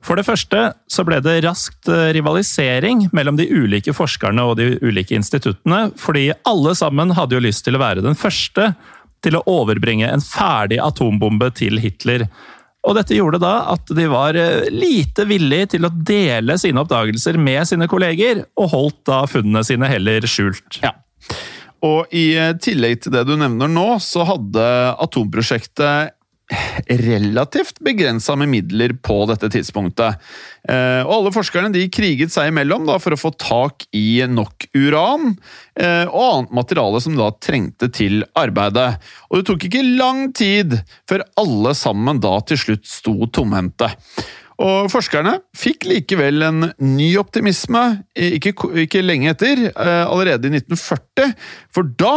For 0.00 0.16
det 0.16 0.24
første 0.24 0.62
så 0.88 1.04
ble 1.04 1.18
det 1.20 1.42
raskt 1.44 1.90
eh, 1.92 2.08
rivalisering 2.16 3.10
mellom 3.16 3.36
de 3.36 3.44
ulike 3.52 3.92
forskerne 3.96 4.46
og 4.48 4.56
de 4.60 4.72
ulike 4.80 5.18
instituttene, 5.18 5.90
fordi 6.00 6.30
alle 6.48 6.72
sammen 6.78 7.12
hadde 7.18 7.36
jo 7.36 7.44
lyst 7.44 7.66
til 7.66 7.76
å 7.76 7.82
være 7.82 8.06
den 8.06 8.16
første 8.16 8.72
til 9.20 9.36
å 9.36 9.44
overbringe 9.50 10.08
en 10.08 10.24
ferdig 10.24 10.80
atombombe 10.80 11.50
til 11.52 11.76
Hitler. 11.82 12.24
Og 12.88 12.96
dette 12.96 13.12
gjorde 13.12 13.42
da 13.42 13.52
at 13.74 13.92
de 13.92 14.08
var 14.08 14.40
eh, 14.40 14.70
lite 14.72 15.28
villige 15.28 15.74
til 15.76 15.84
å 15.84 15.92
dele 15.92 16.56
sine 16.60 16.80
oppdagelser 16.80 17.36
med 17.36 17.68
sine 17.68 17.90
kolleger, 17.92 18.46
og 18.56 18.72
holdt 18.72 19.02
da 19.10 19.26
funnene 19.28 19.66
sine 19.68 19.92
heller 19.92 20.24
skjult. 20.24 20.80
Ja. 20.80 20.96
Og 21.86 22.12
i 22.16 22.30
eh, 22.36 22.54
tillegg 22.60 23.04
til 23.04 23.14
det 23.14 23.26
du 23.28 23.36
nevner 23.40 23.70
nå, 23.70 23.88
så 24.04 24.26
hadde 24.28 24.64
atomprosjektet 25.00 26.16
relativt 26.86 27.78
begrensa 27.80 28.34
med 28.36 28.48
midler 28.50 28.94
på 29.02 29.22
dette 29.30 29.50
tidspunktet. 29.52 30.18
Eh, 30.68 31.02
og 31.04 31.12
alle 31.14 31.32
forskerne 31.34 31.70
de 31.74 31.84
kriget 31.92 32.32
seg 32.34 32.50
imellom 32.50 32.88
da, 32.88 32.98
for 33.02 33.14
å 33.14 33.20
få 33.20 33.32
tak 33.38 33.86
i 33.96 34.22
nok 34.26 34.66
uran 34.74 35.36
eh, 35.78 36.06
og 36.08 36.24
annet 36.24 36.56
materiale 36.60 37.02
som 37.04 37.16
da 37.18 37.30
trengte 37.38 37.90
til 37.94 38.24
arbeidet. 38.38 38.98
Og 39.30 39.40
det 39.40 39.48
tok 39.50 39.68
ikke 39.68 39.86
lang 40.00 40.26
tid 40.36 40.80
før 41.10 41.24
alle 41.40 41.74
sammen 41.78 42.22
da 42.22 42.36
til 42.48 42.60
slutt 42.64 42.90
sto 42.90 43.16
tomhendte. 43.30 43.92
Og 44.60 44.90
forskerne 44.92 45.38
fikk 45.56 45.86
likevel 45.88 46.44
en 46.44 46.68
ny 46.84 47.08
optimisme, 47.20 47.82
ikke, 48.12 48.52
ikke 48.84 49.04
lenge 49.04 49.32
etter, 49.32 49.70
eh, 49.70 50.04
allerede 50.04 50.50
i 50.50 50.58
1940, 50.58 51.32
for 51.72 51.88
da 52.00 52.16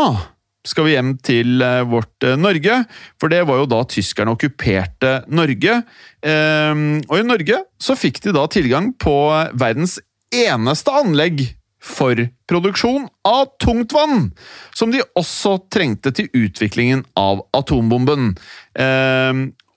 skal 0.68 0.88
vi 0.88 0.96
hjem 0.96 1.14
til 1.24 1.64
eh, 1.64 1.86
vårt 1.88 2.28
eh, 2.28 2.36
Norge, 2.40 2.82
for 3.20 3.32
det 3.32 3.46
var 3.48 3.62
jo 3.62 3.70
da 3.72 3.80
tyskerne 3.88 4.36
okkuperte 4.36 5.22
Norge. 5.32 5.80
Og 6.24 7.18
i 7.20 7.26
Norge 7.28 7.64
så 7.84 7.98
fikk 8.00 8.22
de 8.24 8.36
da 8.36 8.46
tilgang 8.52 8.94
på 9.00 9.16
verdens 9.60 9.98
eneste 10.34 10.92
anlegg 10.96 11.46
for 11.84 12.16
produksjon 12.48 13.10
av 13.28 13.50
tungtvann, 13.60 14.30
som 14.72 14.92
de 14.92 15.04
også 15.20 15.58
trengte 15.72 16.14
til 16.16 16.30
utviklingen 16.32 17.04
av 17.20 17.44
atombomben. 17.60 18.32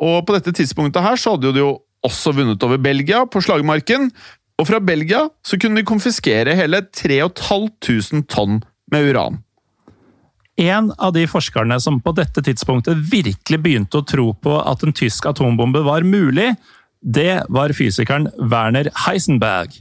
Og 0.06 0.16
på 0.22 0.36
dette 0.36 0.54
tidspunktet 0.54 1.02
her 1.02 1.18
så 1.18 1.34
hadde 1.34 1.50
de 1.56 1.64
jo 1.64 1.72
også 2.06 2.34
vunnet 2.36 2.62
over 2.64 2.80
Belgia 2.82 3.24
på 3.28 3.42
slagmarken, 3.44 4.10
og 4.56 4.68
fra 4.70 4.80
Belgia 4.80 5.26
så 5.44 5.58
kunne 5.60 5.82
de 5.82 5.88
konfiskere 5.88 6.56
hele 6.56 6.80
3500 6.96 8.24
tonn 8.32 8.62
med 8.92 9.10
uran. 9.10 9.42
En 10.56 10.88
av 10.96 11.12
de 11.12 11.26
forskerne 11.28 11.76
som 11.84 11.98
på 12.00 12.14
dette 12.16 12.40
tidspunktet 12.40 13.02
virkelig 13.12 13.58
begynte 13.60 14.00
å 14.00 14.06
tro 14.08 14.30
på 14.40 14.56
at 14.62 14.84
en 14.86 14.96
tysk 14.96 15.28
atombombe 15.28 15.82
var 15.84 16.06
mulig, 16.08 16.54
det 17.04 17.42
var 17.52 17.74
fysikeren 17.76 18.30
Werner 18.40 18.88
Heisenberg. 19.04 19.76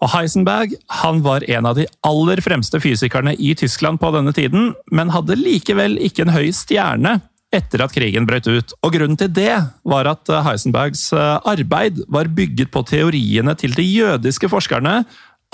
Og 0.00 0.10
Heisenberg 0.14 0.72
han 1.02 1.20
var 1.24 1.44
en 1.44 1.68
av 1.68 1.76
de 1.76 1.84
aller 2.08 2.40
fremste 2.44 2.80
fysikerne 2.80 3.36
i 3.36 3.52
Tyskland 3.58 4.00
på 4.00 4.10
denne 4.16 4.32
tiden, 4.36 4.72
men 4.90 5.12
hadde 5.12 5.36
likevel 5.38 5.98
ikke 6.00 6.24
en 6.24 6.34
høy 6.34 6.48
stjerne 6.56 7.18
etter 7.54 7.84
at 7.84 7.94
krigen 7.94 8.26
brøt 8.28 8.48
ut. 8.50 8.74
Og 8.84 8.94
Grunnen 8.96 9.18
til 9.20 9.30
det 9.34 9.52
var 9.86 10.10
at 10.10 10.30
eh, 10.32 10.42
Heisenbergs 10.46 11.06
eh, 11.14 11.38
arbeid 11.50 12.02
var 12.12 12.30
bygget 12.32 12.72
på 12.74 12.84
teoriene 12.88 13.54
til 13.58 13.76
de 13.76 13.86
jødiske 13.86 14.50
forskerne 14.52 15.02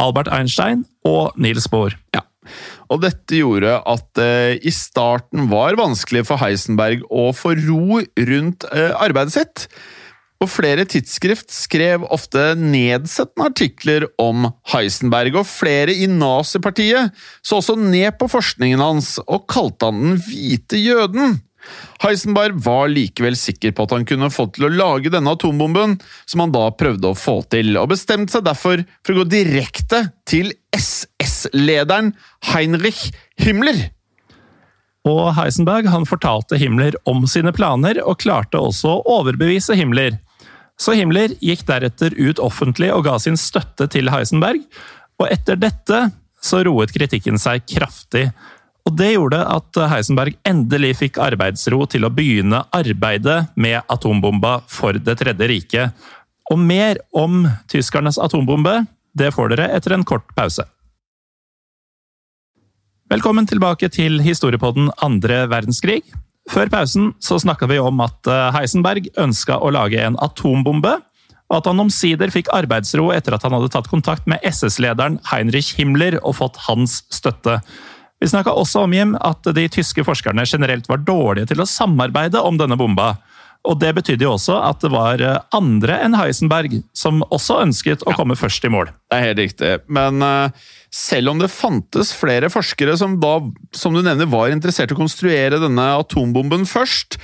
Albert 0.01 0.31
Einstein 0.33 0.87
og 1.07 1.37
Niels 1.41 1.69
Bohr. 1.71 1.97
Ja. 2.17 2.25
Og 2.91 3.03
dette 3.05 3.37
gjorde 3.37 3.77
at 3.87 4.07
det 4.19 4.57
uh, 4.57 4.67
i 4.67 4.73
starten 4.75 5.51
var 5.53 5.77
vanskelig 5.79 6.25
for 6.27 6.41
Heisenberg 6.41 7.05
å 7.13 7.29
få 7.37 7.53
ro 7.61 8.01
rundt 8.01 8.65
arbeidet 8.73 9.37
sitt. 9.37 9.67
Og 10.41 10.49
flere 10.49 10.87
tidsskrift 10.89 11.53
skrev 11.53 12.07
ofte 12.09 12.55
nedsettende 12.57 13.51
artikler 13.51 14.07
om 14.21 14.47
Heisenberg, 14.73 15.37
og 15.37 15.49
flere 15.49 15.93
i 15.93 16.09
nazipartiet 16.09 17.13
så 17.45 17.59
også 17.61 17.77
ned 17.77 18.17
på 18.17 18.31
forskningen 18.33 18.81
hans 18.81 19.19
og 19.27 19.45
kalte 19.53 19.91
han 19.91 20.01
den 20.01 20.23
hvite 20.25 20.81
jøden. 20.81 21.37
Heisenberg 22.01 22.57
var 22.65 22.89
likevel 22.93 23.37
sikker 23.37 23.75
på 23.77 23.85
at 23.85 23.95
han 23.95 24.07
kunne 24.09 24.31
få 24.33 24.47
til 24.55 24.67
å 24.67 24.73
lage 24.73 25.13
denne 25.13 25.35
atombomben, 25.37 25.99
som 26.29 26.45
han 26.45 26.55
da 26.55 26.67
prøvde 26.73 27.11
å 27.11 27.19
få 27.19 27.41
til, 27.53 27.75
og 27.81 27.91
bestemte 27.93 28.37
seg 28.37 28.47
derfor 28.49 28.85
for 29.05 29.15
å 29.15 29.23
gå 29.23 29.29
direkte 29.37 30.07
til 30.29 30.53
SS-lederen 30.77 32.15
Heinrich 32.53 33.09
Himmler. 33.41 33.91
Og 35.09 35.31
Heisenberg 35.37 35.89
han 35.89 36.09
fortalte 36.09 36.59
Himmler 36.61 36.97
om 37.09 37.25
sine 37.31 37.53
planer, 37.57 38.03
og 38.05 38.21
klarte 38.21 38.61
også 38.61 38.99
å 38.99 39.21
overbevise 39.21 39.77
Himmler. 39.79 40.19
Så 40.81 40.95
Himmler 40.97 41.35
gikk 41.45 41.67
deretter 41.69 42.15
ut 42.17 42.41
offentlig 42.41 42.91
og 42.95 43.05
ga 43.09 43.19
sin 43.21 43.37
støtte 43.41 43.89
til 43.93 44.09
Heisenberg, 44.13 44.65
og 45.21 45.29
etter 45.29 45.61
dette 45.61 46.07
så 46.41 46.63
roet 46.65 46.93
kritikken 46.95 47.37
seg 47.41 47.67
kraftig. 47.69 48.31
Og 48.89 48.97
Det 48.97 49.13
gjorde 49.13 49.41
at 49.45 49.81
Heisenberg 49.93 50.39
endelig 50.49 50.95
fikk 51.03 51.21
arbeidsro 51.21 51.85
til 51.91 52.07
å 52.07 52.13
begynne 52.15 52.63
arbeidet 52.75 53.53
med 53.61 53.83
atombomba 53.93 54.61
for 54.71 54.97
Det 54.97 55.19
tredje 55.21 55.49
riket. 55.51 56.09
Og 56.51 56.59
mer 56.59 56.99
om 57.15 57.45
tyskernes 57.71 58.19
atombombe 58.19 58.81
det 59.17 59.33
får 59.35 59.53
dere 59.53 59.69
etter 59.77 59.95
en 59.95 60.07
kort 60.07 60.27
pause. 60.37 60.65
Velkommen 63.11 63.47
tilbake 63.51 63.89
til 63.91 64.21
historiepodden 64.23 64.91
andre 65.03 65.45
verdenskrig. 65.51 66.05
Før 66.51 66.71
pausen 66.71 67.13
så 67.23 67.39
snakka 67.43 67.67
vi 67.71 67.79
om 67.83 67.99
at 68.03 68.27
Heisenberg 68.55 69.11
ønska 69.19 69.59
å 69.59 69.73
lage 69.75 69.99
en 70.03 70.19
atombombe, 70.23 70.97
og 71.51 71.57
at 71.59 71.67
han 71.67 71.83
omsider 71.83 72.31
fikk 72.31 72.53
arbeidsro 72.55 73.09
etter 73.11 73.35
at 73.35 73.43
han 73.47 73.57
hadde 73.57 73.73
tatt 73.75 73.91
kontakt 73.91 74.29
med 74.31 74.43
SS-lederen 74.47 75.19
Heinrich 75.33 75.73
Himmler 75.79 76.21
og 76.23 76.39
fått 76.39 76.61
hans 76.69 77.01
støtte. 77.11 77.59
Vi 78.21 78.29
snakka 78.29 78.53
også 78.53 78.85
om 78.85 78.95
Jim, 78.95 79.17
at 79.17 79.49
de 79.57 79.67
tyske 79.73 80.05
forskerne 80.05 80.45
generelt 80.45 80.89
var 80.91 81.01
dårlige 81.05 81.53
til 81.53 81.63
å 81.63 81.69
samarbeide 81.69 82.43
om 82.45 82.59
denne 82.61 82.77
bomba. 82.77 83.15
Og 83.69 83.77
Det 83.81 83.91
betydde 83.93 84.25
jo 84.25 84.35
også 84.39 84.57
at 84.65 84.81
det 84.81 84.89
var 84.93 85.21
eh, 85.21 85.41
andre 85.57 85.99
enn 86.01 86.17
Heisenberg 86.17 86.79
som 86.97 87.21
også 87.29 87.59
ønsket 87.67 88.05
å 88.09 88.15
komme 88.17 88.37
først 88.39 88.65
i 88.65 88.71
mål. 88.73 88.89
Det 89.11 89.19
er 89.19 89.27
helt 89.27 89.43
riktig, 89.43 89.73
men 89.93 90.25
uh, 90.25 90.71
selv 90.95 91.35
om 91.35 91.43
det 91.43 91.51
fantes 91.53 92.15
flere 92.17 92.49
forskere 92.53 92.95
som 92.97 93.19
da, 93.21 93.35
som 93.77 93.93
du 93.93 94.01
nevner, 94.01 94.31
var 94.33 94.55
interessert 94.55 94.95
i 94.95 94.97
å 94.97 95.01
konstruere 95.01 95.61
denne 95.61 95.91
atombomben 95.99 96.65
først, 96.69 97.19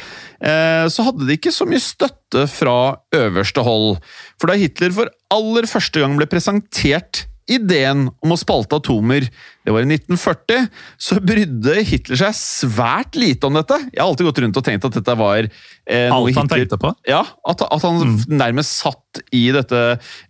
uh, 0.45 0.85
så 0.93 1.09
hadde 1.09 1.25
de 1.25 1.39
ikke 1.39 1.55
så 1.57 1.69
mye 1.69 1.81
støtte 1.81 2.45
fra 2.53 2.77
øverste 3.17 3.65
hold. 3.65 3.97
For 4.37 4.53
da 4.53 4.59
Hitler 4.61 4.93
for 4.93 5.13
aller 5.33 5.71
første 5.71 6.05
gang 6.05 6.21
ble 6.21 6.29
presentert 6.29 7.25
ideen 7.51 8.07
om 8.23 8.35
å 8.35 8.39
spalte 8.39 8.79
atomer, 8.81 9.27
det 9.67 9.75
var 9.75 9.85
i 9.85 9.89
1940, 9.89 10.69
så 10.99 11.19
brydde 11.23 11.77
Hitler 11.87 12.21
seg 12.21 12.39
svært 12.39 13.19
lite 13.19 13.49
om 13.49 13.59
dette. 13.59 13.79
Jeg 13.93 14.01
har 14.01 14.11
alltid 14.11 14.29
gått 14.29 14.41
rundt 14.45 14.61
og 14.61 14.67
tenkt 14.67 14.89
at 14.89 14.99
dette 14.99 15.17
var 15.19 15.41
eh, 15.43 16.09
noe 16.11 16.19
Alt 16.19 16.41
han 16.41 16.49
Hitler, 16.49 16.65
tenkte 16.67 16.81
på? 16.83 16.93
Ja, 17.11 17.23
at, 17.47 17.63
at 17.67 17.87
han 17.87 18.03
mm. 18.03 18.17
nærmest 18.39 18.81
satt 18.83 19.23
i 19.35 19.47
dette 19.55 19.85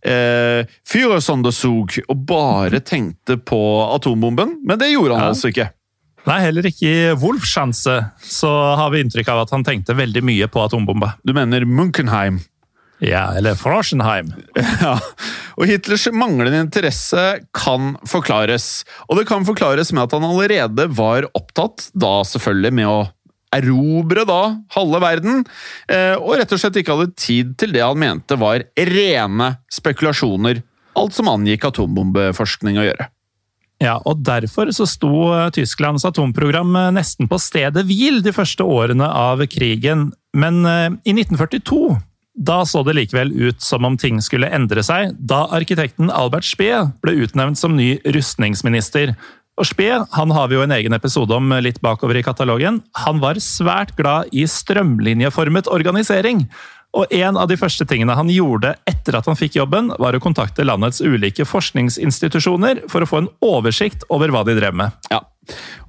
eh, 0.06 0.76
Führersondersug 0.88 1.98
og 2.06 2.26
bare 2.28 2.82
tenkte 2.84 3.38
på 3.40 3.60
atombomben. 3.96 4.60
Men 4.66 4.80
det 4.80 4.92
gjorde 4.92 5.18
han 5.18 5.28
ja. 5.28 5.32
altså 5.34 5.52
ikke. 5.52 5.70
Nei, 6.26 6.40
heller 6.42 6.66
ikke 6.66 6.90
i 6.90 7.14
Wolfschanze 7.22 8.00
så 8.26 8.50
har 8.80 8.90
vi 8.90 9.04
inntrykk 9.04 9.28
av 9.30 9.44
at 9.44 9.52
han 9.54 9.64
tenkte 9.66 9.94
veldig 9.94 10.24
mye 10.26 10.48
på 10.50 10.64
atombomba. 10.64 11.14
Du 11.22 11.30
mener 11.36 11.66
Munkenheim? 11.68 12.40
Ja, 13.04 13.28
eller 13.36 13.56
Froschenheim. 13.58 14.32
Ja, 14.80 14.96
og 15.56 15.68
Hitlers 15.68 16.06
manglende 16.12 16.60
interesse 16.64 17.22
kan 17.56 17.94
forklares. 18.08 18.84
Og 19.08 19.20
det 19.20 19.26
kan 19.28 19.44
forklares 19.48 19.92
med 19.92 20.06
at 20.06 20.16
han 20.16 20.24
allerede 20.26 20.88
var 20.96 21.28
opptatt, 21.36 21.90
da 21.96 22.20
selvfølgelig 22.28 22.74
med 22.76 22.90
å 22.90 22.98
erobre 23.56 24.26
da 24.28 24.40
halve 24.74 25.00
verden, 25.00 25.44
eh, 25.88 26.14
og 26.18 26.36
rett 26.36 26.52
og 26.52 26.60
slett 26.60 26.80
ikke 26.80 26.96
hadde 26.96 27.16
tid 27.20 27.54
til 27.60 27.72
det 27.76 27.84
han 27.84 28.00
mente 28.00 28.36
var 28.40 28.64
rene 28.76 29.52
spekulasjoner, 29.72 30.60
alt 30.96 31.16
som 31.16 31.30
angikk 31.32 31.68
atombombeforskning 31.70 32.80
å 32.80 32.88
gjøre. 32.88 33.08
Ja, 33.80 33.98
og 34.08 34.22
Derfor 34.24 34.72
så 34.72 34.86
sto 34.88 35.30
eh, 35.36 35.48
Tysklands 35.56 36.04
atomprogram 36.08 36.76
eh, 36.80 36.92
nesten 36.96 37.30
på 37.30 37.40
stedet 37.40 37.86
hvil 37.88 38.20
de 38.24 38.34
første 38.36 38.66
årene 38.66 39.08
av 39.08 39.44
krigen. 39.52 40.10
Men 40.36 40.60
i 40.68 41.14
1942 41.14 41.96
da 42.36 42.60
så 42.68 42.82
det 42.84 42.96
likevel 42.98 43.32
ut 43.32 43.62
som 43.64 43.86
om 43.88 43.96
ting 43.96 44.20
skulle 44.24 44.50
endre 44.52 44.84
seg, 44.84 45.16
da 45.16 45.46
arkitekten 45.56 46.12
Albert 46.12 46.46
Spee 46.48 46.84
ble 47.04 47.16
utnevnt 47.24 47.58
som 47.60 47.76
ny 47.78 47.96
rustningsminister. 48.04 49.14
Og 49.56 49.64
Spee 49.64 50.02
han 50.12 50.32
har 50.36 50.50
vi 50.50 50.58
jo 50.58 50.64
en 50.66 50.74
egen 50.76 50.92
episode 50.92 51.32
om 51.32 51.54
litt 51.64 51.80
bakover 51.84 52.18
i 52.20 52.24
katalogen. 52.26 52.82
Han 53.06 53.22
var 53.24 53.40
svært 53.40 53.94
glad 53.96 54.32
i 54.36 54.44
strømlinjeformet 54.44 55.70
organisering. 55.72 56.44
Og 56.96 57.12
en 57.12 57.36
av 57.36 57.48
de 57.48 57.58
første 57.60 57.84
tingene 57.88 58.14
han 58.16 58.28
gjorde 58.32 58.74
etter 58.88 59.16
at 59.18 59.26
han 59.28 59.36
fikk 59.36 59.58
jobben, 59.58 59.90
var 60.00 60.16
å 60.16 60.22
kontakte 60.22 60.64
landets 60.64 61.02
ulike 61.04 61.44
forskningsinstitusjoner 61.48 62.84
for 62.92 63.04
å 63.04 63.08
få 63.08 63.24
en 63.24 63.32
oversikt 63.44 64.06
over 64.12 64.32
hva 64.32 64.44
de 64.48 64.56
drev 64.56 64.76
med. 64.76 64.96
Ja, 65.12 65.20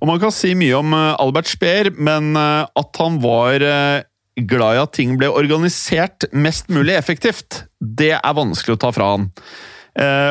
og 0.02 0.10
Man 0.10 0.20
kan 0.22 0.34
si 0.34 0.54
mye 0.58 0.76
om 0.78 0.94
eh, 0.94 1.16
Albert 1.22 1.50
Speer, 1.50 1.92
men 1.96 2.36
eh, 2.38 2.68
at 2.68 3.02
han 3.02 3.20
var 3.24 3.64
eh, 3.64 4.04
glad 4.38 4.78
i 4.78 4.82
at 4.84 4.94
ting 4.98 5.16
ble 5.20 5.32
organisert 5.34 6.28
mest 6.36 6.70
mulig 6.74 6.96
effektivt, 6.98 7.64
det 7.80 8.14
er 8.18 8.38
vanskelig 8.38 8.78
å 8.78 8.82
ta 8.86 8.94
fra 8.96 9.12
han. 9.16 9.30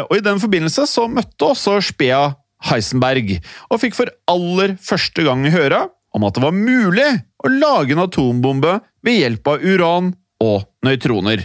Og 0.06 0.12
I 0.14 0.22
den 0.22 0.38
forbindelse 0.38 0.84
så 0.86 1.08
møtte 1.10 1.48
også 1.48 1.80
Spea 1.82 2.28
Heisenberg, 2.68 3.34
og 3.68 3.80
fikk 3.82 3.96
for 3.98 4.12
aller 4.30 4.76
første 4.82 5.24
gang 5.26 5.42
høre 5.50 5.88
om 6.16 6.24
at 6.26 6.36
det 6.36 6.44
var 6.44 6.54
mulig 6.56 7.08
å 7.44 7.50
lage 7.52 7.96
en 7.96 8.04
atombombe 8.06 8.78
ved 9.04 9.18
hjelp 9.20 9.50
av 9.52 9.66
uran 9.66 10.14
og 10.42 10.64
nøytroner. 10.84 11.44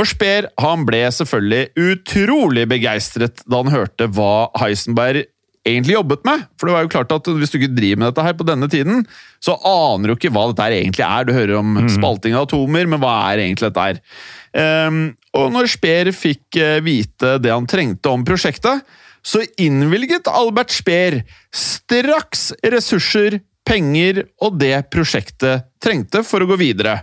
Og 0.00 0.08
Speer 0.08 0.48
ble 0.86 1.02
selvfølgelig 1.12 1.88
utrolig 1.92 2.66
begeistret 2.70 3.42
da 3.46 3.60
han 3.62 3.72
hørte 3.72 4.08
hva 4.12 4.50
Heisenberg 4.60 5.26
egentlig 5.66 5.94
jobbet 5.94 6.24
med. 6.26 6.46
For 6.58 6.68
det 6.68 6.74
var 6.74 6.86
jo 6.86 6.92
klart 6.92 7.12
at 7.14 7.28
Hvis 7.38 7.52
du 7.52 7.58
ikke 7.58 7.74
driver 7.74 8.00
med 8.00 8.10
dette 8.10 8.26
her 8.26 8.36
på 8.38 8.46
denne 8.46 8.68
tiden, 8.70 9.04
så 9.42 9.56
aner 9.66 10.10
du 10.10 10.16
ikke 10.16 10.32
hva 10.34 10.48
dette 10.50 10.66
her 10.66 10.76
egentlig 10.78 11.06
er. 11.06 11.26
Du 11.28 11.34
hører 11.36 11.58
om 11.60 11.76
mm. 11.78 11.92
spalting 11.96 12.36
av 12.36 12.48
atomer, 12.48 12.88
men 12.90 13.02
hva 13.02 13.14
er 13.30 13.44
egentlig 13.44 13.70
dette 13.70 13.86
her? 13.86 14.02
Um, 14.88 15.04
og 15.38 15.52
når 15.54 15.70
Speer 15.72 16.10
fikk 16.12 16.58
uh, 16.60 16.82
vite 16.84 17.38
det 17.40 17.54
han 17.54 17.68
trengte 17.70 18.12
om 18.12 18.24
prosjektet, 18.26 18.82
så 19.22 19.44
innvilget 19.62 20.26
Albert 20.26 20.74
Speer 20.74 21.20
straks 21.54 22.50
ressurser, 22.66 23.38
penger 23.62 24.24
og 24.42 24.58
det 24.58 24.74
prosjektet 24.90 25.68
trengte 25.82 26.24
for 26.26 26.42
å 26.42 26.48
gå 26.50 26.56
videre. 26.58 26.96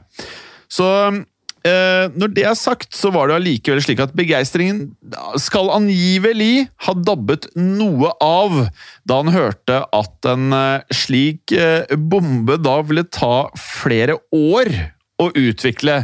Så 0.70 0.86
eh, 0.86 1.22
når 1.64 2.32
det 2.36 2.46
er 2.48 2.56
sagt, 2.56 2.94
så 2.96 3.12
var 3.12 3.28
det 3.28 3.36
allikevel 3.40 3.82
slik 3.84 4.00
at 4.04 4.14
begeistringen 4.18 4.94
skal 5.42 5.72
angivelig 5.76 6.70
ha 6.86 6.94
dabbet 6.96 7.50
noe 7.60 8.14
av 8.24 8.62
da 9.10 9.20
han 9.20 9.34
hørte 9.34 9.82
at 9.96 10.30
en 10.30 10.54
eh, 10.56 10.96
slik 10.96 11.54
eh, 11.56 11.90
bombe 11.98 12.60
da 12.62 12.80
ville 12.86 13.06
ta 13.12 13.50
flere 13.60 14.20
år 14.36 14.72
å 15.20 15.28
utvikle, 15.36 15.98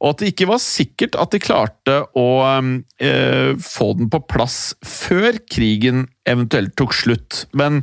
og 0.00 0.14
at 0.14 0.22
det 0.22 0.30
ikke 0.32 0.48
var 0.48 0.60
sikkert 0.64 1.18
at 1.20 1.34
de 1.34 1.40
klarte 1.44 1.98
å 2.16 2.28
eh, 2.48 3.52
få 3.60 3.90
den 3.98 4.08
på 4.12 4.22
plass 4.32 4.72
før 4.80 5.36
krigen 5.44 6.06
eventuelt 6.28 6.72
tok 6.80 6.96
slutt. 6.96 7.44
Men 7.52 7.82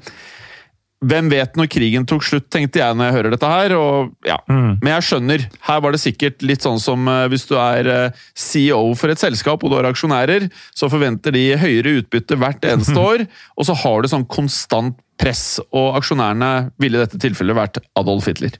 hvem 0.99 1.29
vet 1.31 1.55
når 1.55 1.69
krigen 1.71 2.05
tok 2.07 2.25
slutt, 2.27 2.49
tenkte 2.51 2.81
jeg 2.81 2.95
når 2.97 3.07
jeg 3.07 3.15
hører 3.15 3.35
dette 3.35 3.49
her. 3.49 3.75
Og, 3.77 4.11
ja. 4.27 4.37
mm. 4.51 4.79
Men 4.81 4.93
jeg 4.97 5.07
skjønner. 5.07 5.45
Her 5.67 5.83
var 5.85 5.95
det 5.95 6.01
sikkert 6.03 6.43
litt 6.43 6.65
sånn 6.65 6.79
som 6.83 7.07
uh, 7.07 7.25
hvis 7.31 7.47
du 7.47 7.55
er 7.59 7.89
uh, 7.89 8.23
CEO 8.35 8.81
for 8.99 9.11
et 9.11 9.21
selskap 9.21 9.63
og 9.63 9.71
du 9.71 9.77
har 9.79 9.87
aksjonærer, 9.89 10.49
så 10.75 10.91
forventer 10.91 11.35
de 11.35 11.45
høyere 11.59 11.99
utbytte 12.01 12.39
hvert 12.39 12.67
eneste 12.67 12.99
år, 13.11 13.23
og 13.55 13.69
så 13.69 13.77
har 13.79 14.01
du 14.01 14.11
sånn 14.11 14.27
konstant 14.27 14.99
press. 15.19 15.61
Og 15.71 15.95
aksjonærene 15.99 16.73
ville 16.81 16.99
i 16.99 17.05
dette 17.05 17.21
tilfellet 17.21 17.57
vært 17.57 17.79
Adolf 17.99 18.27
Hitler. 18.27 18.59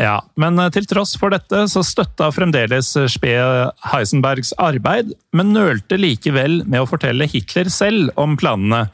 Ja, 0.00 0.16
men 0.40 0.58
uh, 0.58 0.66
til 0.72 0.88
tross 0.88 1.14
for 1.20 1.30
dette 1.30 1.66
så 1.70 1.84
støtta 1.86 2.32
fremdeles 2.34 2.90
Spee 3.12 3.46
Heisenbergs 3.92 4.50
arbeid, 4.58 5.14
men 5.36 5.54
nølte 5.54 6.00
likevel 6.00 6.64
med 6.66 6.82
å 6.82 6.90
fortelle 6.90 7.30
Hitler 7.30 7.70
selv 7.70 8.10
om 8.18 8.34
planene. 8.40 8.88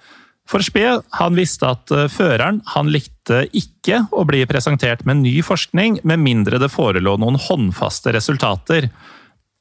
For 0.49 0.65
Spee 0.65 0.95
han 1.19 1.37
visste 1.37 1.69
at 1.69 1.93
eh, 1.93 2.09
føreren 2.09 2.63
han 2.73 2.89
likte 2.93 3.43
ikke 3.57 4.07
å 4.17 4.25
bli 4.29 4.45
presentert 4.49 5.05
med 5.09 5.21
ny 5.21 5.37
forskning, 5.45 6.01
med 6.09 6.23
mindre 6.25 6.61
det 6.63 6.71
forelå 6.73 7.19
noen 7.21 7.37
håndfaste 7.49 8.15
resultater. 8.17 8.89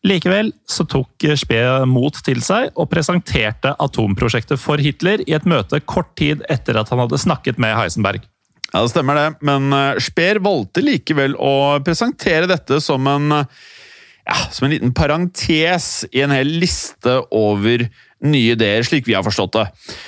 Likevel 0.07 0.53
så 0.69 0.85
tok 0.87 1.25
Spee 1.35 1.83
mot 1.89 2.15
til 2.23 2.39
seg 2.45 2.71
og 2.79 2.87
presenterte 2.93 3.73
atomprosjektet 3.83 4.61
for 4.61 4.79
Hitler 4.79 5.25
i 5.27 5.35
et 5.35 5.47
møte 5.49 5.81
kort 5.83 6.13
tid 6.19 6.45
etter 6.53 6.79
at 6.79 6.93
han 6.93 7.03
hadde 7.03 7.19
snakket 7.19 7.59
med 7.59 7.75
Heisenberg. 7.75 8.23
Ja, 8.71 8.83
det 8.83 8.91
stemmer 8.93 9.19
det, 9.19 9.27
men 9.47 9.73
eh, 9.75 9.99
Speer 10.03 10.39
valgte 10.43 10.85
likevel 10.85 11.35
å 11.35 11.81
presentere 11.83 12.47
dette 12.47 12.79
som 12.83 13.11
en, 13.11 13.41
ja, 13.43 14.39
som 14.55 14.67
en 14.67 14.75
liten 14.75 14.95
parentes 14.95 16.05
i 16.13 16.23
en 16.23 16.35
hel 16.35 16.51
liste 16.63 17.19
over 17.35 17.89
nye 18.25 18.55
ideer, 18.55 18.81
slik 18.85 19.05
vi 19.07 19.13
har 19.13 19.25
forstått 19.25 19.57
det. 19.57 19.65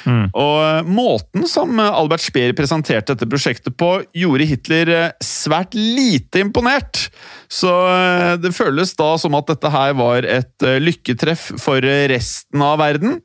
Mm. 0.10 0.24
Og 0.34 0.56
eh, 0.64 0.88
Måten 0.90 1.46
som 1.50 1.78
Albert 1.84 2.26
Speer 2.26 2.56
presenterte 2.58 3.14
dette 3.14 3.30
prosjektet 3.30 3.76
på, 3.78 4.00
gjorde 4.18 4.48
Hitler 4.50 4.94
eh, 4.96 5.12
svært 5.24 5.78
lite 5.78 6.42
imponert. 6.42 7.08
Så 7.50 7.70
eh, 7.70 8.34
det 8.42 8.54
føles 8.58 8.96
da 8.98 9.12
som 9.22 9.38
at 9.38 9.52
dette 9.52 9.74
her 9.74 9.94
var 10.00 10.26
et 10.26 10.68
lykketreff 10.82 11.52
for 11.62 11.86
resten 12.10 12.66
av 12.66 12.80
verden. 12.82 13.20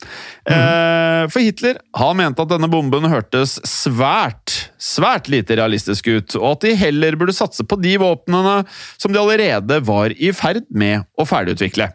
Mm. 0.45 1.31
For 1.33 1.41
Hitler 1.41 1.79
han 1.97 2.19
mente 2.19 2.45
at 2.45 2.51
denne 2.51 2.69
bomben 2.71 3.09
hørtes 3.09 3.57
svært, 3.69 4.71
svært 4.81 5.29
lite 5.33 5.57
realistisk 5.59 6.09
ut, 6.11 6.37
og 6.41 6.47
at 6.55 6.67
de 6.67 6.75
heller 6.79 7.17
burde 7.21 7.35
satse 7.37 7.65
på 7.69 7.79
de 7.81 7.97
våpnene 8.01 8.61
som 9.01 9.13
de 9.13 9.21
allerede 9.21 9.81
var 9.87 10.15
i 10.17 10.33
ferd 10.37 10.65
med 10.75 11.05
å 11.21 11.27
ferdigutvikle. 11.29 11.91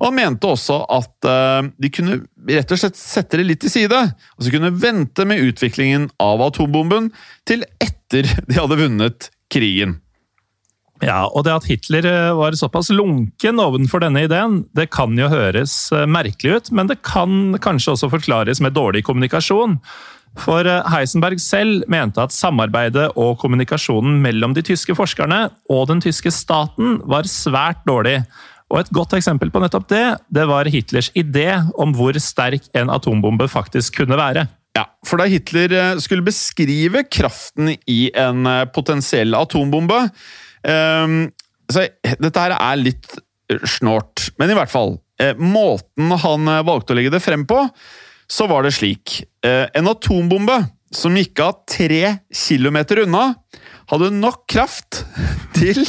Og 0.00 0.14
mente 0.16 0.48
også 0.48 0.78
at 0.96 1.26
de 1.76 1.90
kunne 1.92 2.22
rett 2.48 2.72
og 2.72 2.80
slett 2.80 2.96
sette 2.96 3.36
det 3.36 3.44
litt 3.44 3.60
til 3.60 3.72
side, 3.74 3.98
og 4.00 4.46
så 4.46 4.52
kunne 4.54 4.72
vente 4.72 5.26
med 5.28 5.44
utviklingen 5.44 6.08
av 6.22 6.40
atombomben 6.46 7.10
til 7.48 7.66
etter 7.84 8.24
de 8.48 8.56
hadde 8.56 8.80
vunnet 8.80 9.28
krigen. 9.52 9.98
Ja, 11.00 11.24
og 11.24 11.46
det 11.46 11.54
at 11.54 11.66
Hitler 11.68 12.04
eh, 12.08 12.36
var 12.36 12.56
såpass 12.58 12.90
lunken 12.92 13.60
ovenfor 13.62 14.02
denne 14.04 14.26
ideen, 14.26 14.64
det 14.76 14.90
kan 14.92 15.16
jo 15.16 15.30
høres 15.32 15.88
eh, 15.96 16.04
merkelig 16.04 16.58
ut, 16.58 16.70
men 16.76 16.90
det 16.90 17.00
kan 17.06 17.56
kanskje 17.62 17.94
også 17.94 18.10
forklares 18.12 18.60
med 18.60 18.76
dårlig 18.76 19.06
kommunikasjon. 19.08 19.78
For 20.40 20.68
eh, 20.68 20.90
Heisenberg 20.92 21.40
selv 21.40 21.88
mente 21.90 22.20
at 22.20 22.36
samarbeidet 22.36 23.08
og 23.16 23.38
kommunikasjonen 23.40 24.20
mellom 24.20 24.52
de 24.56 24.64
tyske 24.66 24.96
forskerne 24.98 25.46
og 25.72 25.88
den 25.88 26.04
tyske 26.04 26.32
staten 26.36 27.00
var 27.08 27.28
svært 27.30 27.80
dårlig. 27.88 28.20
Og 28.70 28.80
Et 28.80 28.92
godt 28.94 29.16
eksempel 29.18 29.50
på 29.50 29.60
nettopp 29.62 29.88
det, 29.90 30.04
det 30.30 30.46
var 30.46 30.70
Hitlers 30.70 31.10
idé 31.18 31.48
om 31.74 31.94
hvor 31.96 32.14
sterk 32.22 32.68
en 32.78 32.92
atombombe 32.94 33.48
faktisk 33.50 33.98
kunne 33.98 34.18
være. 34.18 34.46
Ja, 34.78 34.84
for 35.06 35.18
da 35.18 35.26
Hitler 35.26 35.72
eh, 35.74 35.96
skulle 36.02 36.26
beskrive 36.26 37.02
kraften 37.10 37.72
i 37.90 38.00
en 38.14 38.46
eh, 38.46 38.68
potensiell 38.70 39.34
atombombe 39.34 40.04
um, 40.62 41.24
så 41.70 41.88
Dette 42.22 42.44
her 42.44 42.54
er 42.54 42.78
litt 42.78 43.10
snålt, 43.66 44.28
men 44.38 44.50
i 44.50 44.54
hvert 44.54 44.70
fall. 44.70 44.96
Eh, 45.18 45.34
måten 45.38 46.14
han 46.22 46.50
valgte 46.66 46.94
å 46.94 46.98
legge 46.98 47.12
det 47.14 47.22
frem 47.22 47.42
på, 47.50 47.64
så 48.30 48.46
var 48.50 48.62
det 48.62 48.72
slik. 48.76 49.20
En 49.42 49.90
atombombe 49.90 50.56
som 50.94 51.14
gikk 51.18 51.42
av 51.42 51.60
tre 51.70 52.16
kilometer 52.34 53.04
unna, 53.04 53.32
hadde 53.90 54.10
nok 54.14 54.44
kraft 54.50 55.04
til 55.58 55.82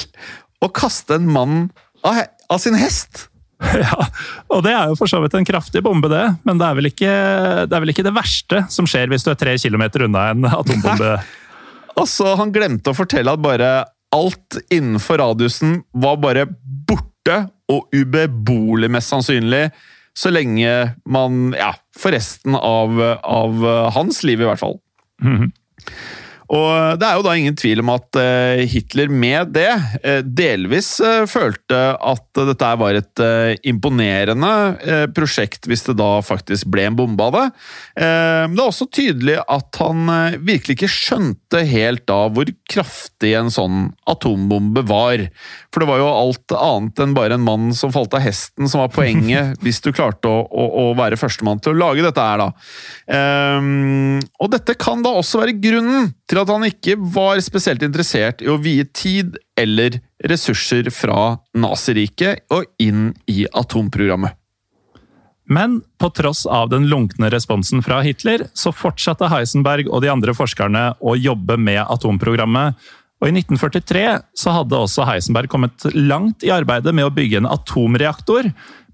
å 0.61 0.69
kaste 0.73 1.17
en 1.17 1.29
mann 1.29 1.57
av 2.05 2.23
av 2.51 2.63
sin 2.63 2.77
hest! 2.79 3.27
Ja, 3.77 4.07
og 4.49 4.63
det 4.65 4.71
er 4.73 4.89
jo 4.89 4.95
for 4.97 5.09
så 5.09 5.19
vidt 5.21 5.35
en 5.37 5.45
kraftig 5.45 5.83
bombe, 5.85 6.09
det. 6.09 6.23
Men 6.47 6.57
det 6.57 6.65
er 6.65 6.77
vel 6.79 6.89
ikke 6.89 7.11
det, 7.69 7.81
vel 7.83 7.91
ikke 7.93 8.05
det 8.07 8.15
verste 8.15 8.63
som 8.73 8.87
skjer 8.89 9.11
hvis 9.11 9.25
du 9.25 9.29
er 9.29 9.37
tre 9.37 9.53
kilometer 9.61 10.07
unna 10.07 10.31
en 10.31 10.47
atombombe. 10.49 11.11
altså, 12.01 12.31
han 12.39 12.53
glemte 12.55 12.89
å 12.89 12.97
fortelle 12.97 13.35
at 13.35 13.43
bare 13.43 13.69
alt 14.17 14.57
innenfor 14.73 15.21
radiusen 15.21 15.77
var 15.93 16.17
bare 16.23 16.47
borte 16.89 17.37
og 17.71 17.93
ubeboelig, 17.93 18.89
mest 18.91 19.13
sannsynlig. 19.13 19.67
Så 20.17 20.33
lenge 20.33 20.97
man 21.05 21.53
Ja, 21.55 21.75
for 21.95 22.17
resten 22.17 22.57
av, 22.57 22.97
av 23.21 23.61
hans 23.95 24.23
liv, 24.27 24.41
i 24.41 24.49
hvert 24.49 24.59
fall. 24.59 24.79
Mm 25.21 25.37
-hmm. 25.37 25.53
Og 26.51 26.99
det 26.99 27.07
er 27.07 27.15
jo 27.15 27.23
da 27.23 27.33
ingen 27.39 27.55
tvil 27.55 27.79
om 27.79 27.93
at 27.93 28.17
eh, 28.19 28.63
Hitler 28.67 29.11
med 29.11 29.53
det 29.55 29.69
eh, 30.03 30.19
delvis 30.25 30.97
eh, 30.99 31.23
følte 31.29 31.79
at 31.95 32.41
dette 32.49 32.71
var 32.81 32.97
et 32.97 33.23
imponerende 33.67 34.49
prosjekt, 35.15 35.67
hvis 35.69 35.83
det 35.85 35.95
da 35.99 36.09
faktisk 36.25 36.67
ble 36.71 36.85
en 36.87 36.95
bombe 36.97 37.25
av 37.27 37.35
det. 37.35 37.43
Men 37.99 38.55
det 38.55 38.63
er 38.63 38.69
også 38.69 38.87
tydelig 38.93 39.35
at 39.41 39.77
han 39.81 40.09
virkelig 40.41 40.77
ikke 40.77 40.89
skjønte 40.91 41.61
helt 41.67 42.05
da 42.09 42.17
hvor 42.33 42.49
kraftig 42.71 43.33
en 43.37 43.51
sånn 43.53 43.91
atombombe 44.09 44.83
var. 44.89 45.25
For 45.71 45.83
det 45.83 45.89
var 45.91 46.01
jo 46.01 46.09
alt 46.09 46.55
annet 46.57 47.03
enn 47.03 47.15
bare 47.17 47.37
en 47.37 47.45
mann 47.45 47.75
som 47.77 47.93
falt 47.93 48.15
av 48.17 48.23
hesten 48.25 48.71
som 48.71 48.83
var 48.83 48.93
poenget, 48.95 49.57
hvis 49.63 49.81
du 49.83 49.91
klarte 49.91 50.31
å, 50.31 50.41
å, 50.47 50.67
å 50.85 50.87
være 50.97 51.19
førstemann 51.19 51.61
til 51.61 51.75
å 51.75 51.81
lage 51.83 52.07
dette 52.07 52.25
her, 52.25 52.45
da. 52.45 52.49
Og 54.41 54.55
dette 54.55 54.77
kan 54.79 55.03
da 55.05 55.13
også 55.19 55.43
være 55.43 55.59
grunnen 55.61 56.11
til 56.31 56.40
at 56.40 56.40
han 56.49 56.65
ikke 56.65 56.95
var 57.13 57.39
spesielt 57.43 57.83
interessert 57.85 58.41
i 58.41 58.49
å 58.49 58.59
vie 58.61 58.85
tid 58.85 59.37
eller 59.59 59.99
ressurser 60.25 60.89
fra 60.93 61.37
Naziriket 61.53 62.45
og 62.53 62.65
inn 62.81 63.11
i 63.29 63.43
atomprogrammet. 63.45 64.37
Men 65.51 65.81
på 65.99 66.07
tross 66.15 66.45
av 66.45 66.69
den 66.71 66.85
lunkne 66.87 67.27
responsen 67.33 67.81
fra 67.83 67.99
Hitler, 68.05 68.45
så 68.53 68.71
fortsatte 68.71 69.27
Heisenberg 69.27 69.89
og 69.89 70.03
de 70.05 70.11
andre 70.13 70.35
forskerne 70.37 70.83
å 71.03 71.15
jobbe 71.19 71.57
med 71.59 71.81
atomprogrammet. 71.83 72.77
Og 73.19 73.27
I 73.27 73.33
1943 73.35 74.05
så 74.37 74.53
hadde 74.55 74.79
også 74.79 75.05
Heisenberg 75.09 75.51
kommet 75.51 75.83
langt 75.93 76.45
i 76.47 76.53
arbeidet 76.55 76.93
med 76.95 77.09
å 77.09 77.13
bygge 77.13 77.41
en 77.41 77.49
atomreaktor. 77.51 78.47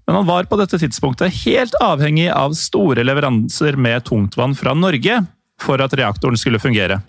Men 0.08 0.18
han 0.18 0.26
var 0.26 0.48
på 0.50 0.58
dette 0.58 0.80
tidspunktet 0.82 1.44
helt 1.44 1.78
avhengig 1.84 2.26
av 2.32 2.56
store 2.58 3.06
leveranser 3.06 3.78
med 3.78 4.08
tungtvann 4.08 4.56
fra 4.58 4.74
Norge 4.74 5.20
for 5.62 5.84
at 5.84 5.94
reaktoren 5.94 6.38
skulle 6.40 6.60
fungere. 6.62 7.00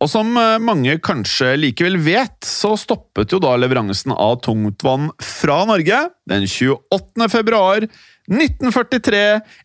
Og 0.00 0.08
som 0.08 0.32
eh, 0.40 0.60
mange 0.62 0.96
kanskje 1.04 1.54
likevel 1.60 1.98
vet, 2.00 2.38
så 2.46 2.72
stoppet 2.80 3.34
jo 3.34 3.40
da 3.42 3.52
leveransen 3.60 4.14
av 4.16 4.38
tungtvann 4.46 5.10
fra 5.20 5.62
Norge 5.68 6.06
den 6.30 6.46
28. 6.48 7.28
februar 7.32 7.84
1943, 8.30 9.20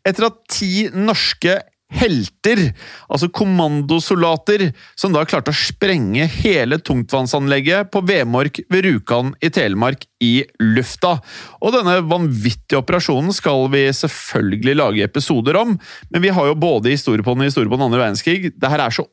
etter 0.09 0.27
at 0.27 0.43
ti 0.51 0.89
norske 0.91 1.61
helter, 1.95 2.59
altså 3.07 3.29
kommandosoldater, 3.31 4.65
som 4.97 5.13
da 5.13 5.21
klarte 5.27 5.53
å 5.53 5.57
sprenge 5.57 6.25
hele 6.41 6.79
tungtvannsanlegget 6.81 7.91
på 7.93 8.01
Vemork 8.09 8.59
ved 8.73 8.87
Rjukan 8.87 9.33
i 9.39 9.51
Telemark 9.53 10.07
i 10.23 10.33
lufta. 10.59 11.13
Og 11.61 11.75
denne 11.77 11.99
vanvittige 12.09 12.81
operasjonen 12.81 13.31
skal 13.37 13.69
vi 13.73 13.85
selvfølgelig 13.95 14.79
lage 14.81 15.05
episoder 15.05 15.61
om, 15.61 15.77
men 16.09 16.25
vi 16.25 16.33
har 16.35 16.49
jo 16.49 16.57
både 16.59 16.91
historie 16.95 17.23
på 17.23 17.37
den 17.37 17.45
og 17.45 17.53
historie 17.53 17.71
på 17.71 17.79
den 17.79 17.87
andre 17.87 18.01
verdenskrig. 18.07 18.55
Dette 18.57 18.81
er 18.81 18.97
så 18.97 19.07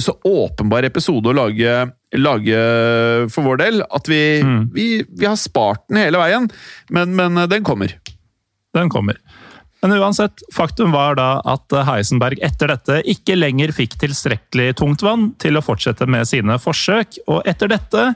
så 0.00 0.14
åpenbar 0.26 0.86
episode 0.88 1.30
å 1.30 1.36
lage, 1.36 1.74
lage 2.16 2.62
for 3.32 3.46
vår 3.46 3.60
del 3.62 3.82
at 3.84 4.10
vi, 4.10 4.22
mm. 4.44 4.62
vi, 4.74 4.88
vi, 5.08 5.26
har 5.26 5.38
spart 5.40 5.86
den 5.88 6.02
hele 6.02 6.20
veien. 6.20 6.48
Men, 6.94 7.14
men, 7.18 7.38
eh, 7.38 7.50
den 7.50 7.66
kommer. 7.66 7.94
Den 8.76 8.92
kommer. 8.92 9.20
Men 9.82 9.94
uansett, 9.94 10.42
faktum 10.54 10.90
var 10.92 11.14
da 11.18 11.28
at 11.46 11.70
Heisenberg 11.86 12.40
etter 12.42 12.72
dette 12.72 12.98
ikke 13.06 13.36
lenger 13.38 13.70
fikk 13.76 13.94
tilstrekkelig 14.00 14.72
tungtvann 14.80 15.32
til 15.38 15.58
å 15.58 15.62
fortsette 15.62 16.08
med 16.10 16.26
sine 16.26 16.58
forsøk, 16.58 17.20
og 17.30 17.46
etter 17.46 17.70
dette 17.70 18.08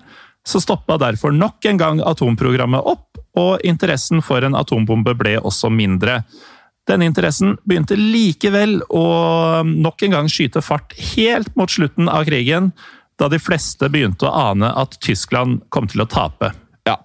så 0.43 0.61
stoppa 0.61 0.97
derfor 0.99 1.31
nok 1.31 1.65
en 1.71 1.79
gang 1.79 2.01
atomprogrammet 2.03 2.83
opp, 2.83 3.21
og 3.39 3.63
interessen 3.65 4.21
for 4.27 4.45
en 4.45 4.59
atombombe 4.59 5.15
ble 5.17 5.37
også 5.39 5.71
mindre. 5.73 6.21
Denne 6.91 7.07
interessen 7.07 7.55
begynte 7.69 7.95
likevel 7.99 8.81
å 8.91 9.05
nok 9.63 10.03
en 10.03 10.17
gang 10.17 10.31
skyte 10.31 10.63
fart 10.65 10.97
helt 11.15 11.53
mot 11.59 11.71
slutten 11.71 12.11
av 12.11 12.27
krigen, 12.27 12.73
da 13.21 13.29
de 13.31 13.39
fleste 13.39 13.87
begynte 13.93 14.27
å 14.27 14.35
ane 14.51 14.73
at 14.81 14.99
Tyskland 15.05 15.63
kom 15.71 15.87
til 15.91 16.03
å 16.03 16.09
tape. 16.11 16.51
Ja, 16.89 16.97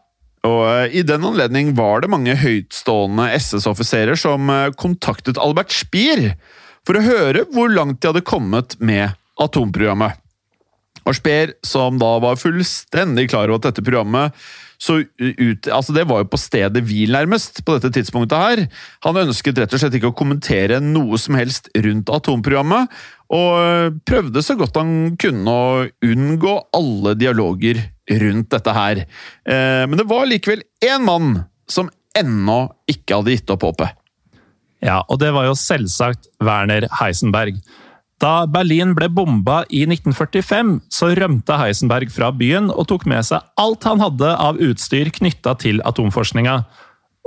og 0.48 0.62
eh, 0.72 0.98
I 0.98 1.06
den 1.06 1.26
anledning 1.30 1.76
var 1.78 2.02
det 2.02 2.10
mange 2.10 2.34
høytstående 2.42 3.30
SS-offiserer 3.38 4.18
som 4.18 4.50
eh, 4.50 4.72
kontaktet 4.82 5.38
Albert 5.42 5.76
Spier 5.76 6.32
for 6.88 6.98
å 6.98 7.06
høre 7.06 7.46
hvor 7.54 7.70
langt 7.70 8.02
de 8.02 8.10
hadde 8.10 8.26
kommet 8.26 8.80
med 8.82 9.13
atomprogrammet. 9.38 10.18
Og 11.08 11.16
Speer, 11.16 11.54
som 11.63 12.00
da 12.02 12.18
var 12.24 12.40
fullstendig 12.40 13.30
klar 13.30 13.52
over 13.52 13.62
at 13.62 13.70
dette 13.70 13.86
programmet 13.86 14.34
så 14.78 15.00
ut, 15.02 15.68
altså 15.74 15.94
Det 15.96 16.04
var 16.06 16.22
jo 16.22 16.30
på 16.30 16.38
stedet 16.38 16.84
hvil, 16.86 17.16
nærmest, 17.16 17.63
på 17.66 17.78
dette 17.78 17.90
tidspunktet 17.96 18.38
her. 18.38 18.63
Han 19.06 19.18
ønsket 19.24 19.58
rett 19.58 19.74
og 19.74 19.82
slett 19.82 19.98
ikke 19.98 20.12
å 20.12 20.18
kommentere 20.18 20.78
noe 20.84 21.18
som 21.22 21.38
helst 21.40 21.72
rundt 21.74 22.12
atomprogrammet, 22.13 22.94
og 23.34 23.98
prøvde 24.08 24.44
så 24.46 24.56
godt 24.60 24.78
han 24.80 25.18
kunne 25.20 25.52
å 25.52 25.86
unngå 26.06 26.54
alle 26.78 27.16
dialoger 27.20 27.82
rundt 28.22 28.52
dette 28.54 28.76
her. 28.78 29.02
Eh, 29.50 29.84
men 29.90 29.98
det 30.00 30.08
var 30.08 30.30
likevel 30.30 30.62
én 30.86 31.04
mann 31.04 31.42
som 31.68 31.90
ennå 32.18 32.62
ikke 32.90 33.20
hadde 33.20 33.34
gitt 33.36 33.52
opp 33.54 33.66
håpet. 33.68 33.98
Ja, 34.86 35.02
og 35.10 35.20
det 35.22 35.34
var 35.34 35.50
jo 35.50 35.58
selvsagt 35.58 36.30
Werner 36.44 36.86
Heisenberg. 37.00 37.58
Da 38.17 38.47
Berlin 38.49 38.95
ble 38.97 39.12
bomba 39.13 39.60
i 39.69 39.84
1945, 39.86 40.80
så 40.89 41.12
rømte 41.17 41.58
Heisenberg 41.60 42.10
fra 42.10 42.32
byen 42.34 42.71
og 42.73 42.88
tok 42.89 43.06
med 43.10 43.25
seg 43.27 43.45
alt 43.62 43.86
han 43.86 44.01
hadde 44.01 44.32
av 44.41 44.58
utstyr 44.63 45.12
knytta 45.13 45.53
til 45.62 45.84
atomforskninga. 45.86 46.58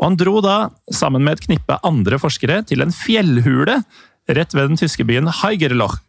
Og 0.00 0.06
han 0.08 0.16
dro 0.18 0.40
da, 0.42 0.56
sammen 0.90 1.22
med 1.22 1.38
et 1.38 1.44
knippe 1.46 1.76
andre 1.86 2.18
forskere, 2.18 2.64
til 2.66 2.82
en 2.82 2.94
fjellhule 2.94 3.82
rett 4.30 4.56
ved 4.56 4.72
den 4.72 4.80
tyske 4.80 5.06
byen 5.06 5.30
Heigerloch. 5.42 6.00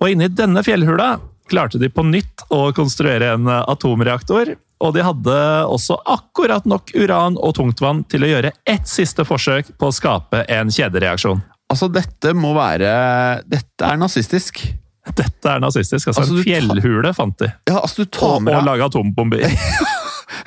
Og 0.00 0.14
inni 0.14 0.30
denne 0.32 0.62
fjellhula 0.64 1.18
klarte 1.50 1.80
de 1.80 1.90
på 1.92 2.04
nytt 2.06 2.46
å 2.54 2.70
konstruere 2.76 3.34
en 3.34 3.48
atomreaktor, 3.48 4.54
og 4.78 4.94
de 4.94 5.04
hadde 5.04 5.36
også 5.68 5.98
akkurat 6.08 6.64
nok 6.70 6.94
uran 6.96 7.36
og 7.36 7.56
tungtvann 7.58 8.04
til 8.08 8.24
å 8.24 8.32
gjøre 8.32 8.54
ett 8.68 8.88
siste 8.88 9.26
forsøk 9.26 9.74
på 9.76 9.90
å 9.90 9.94
skape 9.94 10.46
en 10.48 10.72
kjedereaksjon. 10.72 11.42
Altså, 11.68 11.88
dette 11.92 12.32
må 12.36 12.54
være 12.56 12.90
Dette 13.48 13.84
er 13.84 13.98
nazistisk. 14.00 14.62
Dette 15.16 15.50
er 15.50 15.60
nazistisk. 15.62 16.10
Altså, 16.10 16.24
altså 16.24 16.38
en 16.40 16.46
fjellhule 16.46 17.12
fant 17.16 17.38
de. 17.40 17.50
Ja, 17.68 17.80
altså, 17.80 18.04
du 18.04 18.12
tar 18.12 18.40
med 18.44 18.54
og, 18.54 18.62
og 18.62 18.68
laga 18.68 18.88
atombomber. 18.88 19.44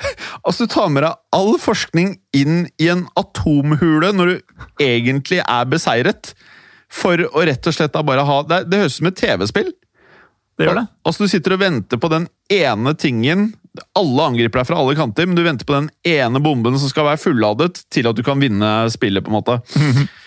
altså, 0.46 0.64
du 0.64 0.72
tar 0.72 0.90
med 0.92 1.06
deg 1.06 1.38
all 1.38 1.54
forskning 1.62 2.16
inn 2.36 2.66
i 2.82 2.90
en 2.92 3.06
atomhule 3.18 4.12
når 4.16 4.32
du 4.32 4.66
egentlig 4.82 5.42
er 5.42 5.70
beseiret. 5.70 6.34
For 6.92 7.22
å 7.24 7.46
rett 7.48 7.64
og 7.64 7.72
slett 7.72 7.94
bare 8.04 8.20
ha 8.28 8.34
Det, 8.44 8.56
det 8.68 8.82
høres 8.82 8.98
ut 8.98 9.00
som 9.00 9.08
et 9.08 9.16
TV-spill. 9.16 9.70
Det 10.58 10.66
gjør 10.66 10.82
det. 10.82 10.86
Altså, 11.08 11.24
Du 11.24 11.32
sitter 11.32 11.56
og 11.56 11.62
venter 11.62 12.00
på 12.00 12.10
den 12.12 12.26
ene 12.52 12.92
tingen 13.00 13.46
Alle 13.96 14.26
angriper 14.28 14.60
deg 14.60 14.68
fra 14.68 14.80
alle 14.82 14.96
kanter, 14.98 15.24
men 15.24 15.38
du 15.38 15.40
venter 15.46 15.64
på 15.64 15.78
den 15.78 15.88
ene 16.04 16.42
bomben 16.44 16.76
som 16.76 16.92
skal 16.92 17.08
være 17.08 17.22
fulladet 17.22 17.86
til 17.88 18.10
at 18.10 18.18
du 18.18 18.20
kan 18.26 18.42
vinne 18.42 18.68
spillet. 18.92 19.24
på 19.24 19.32
en 19.32 19.38
måte. 19.38 19.56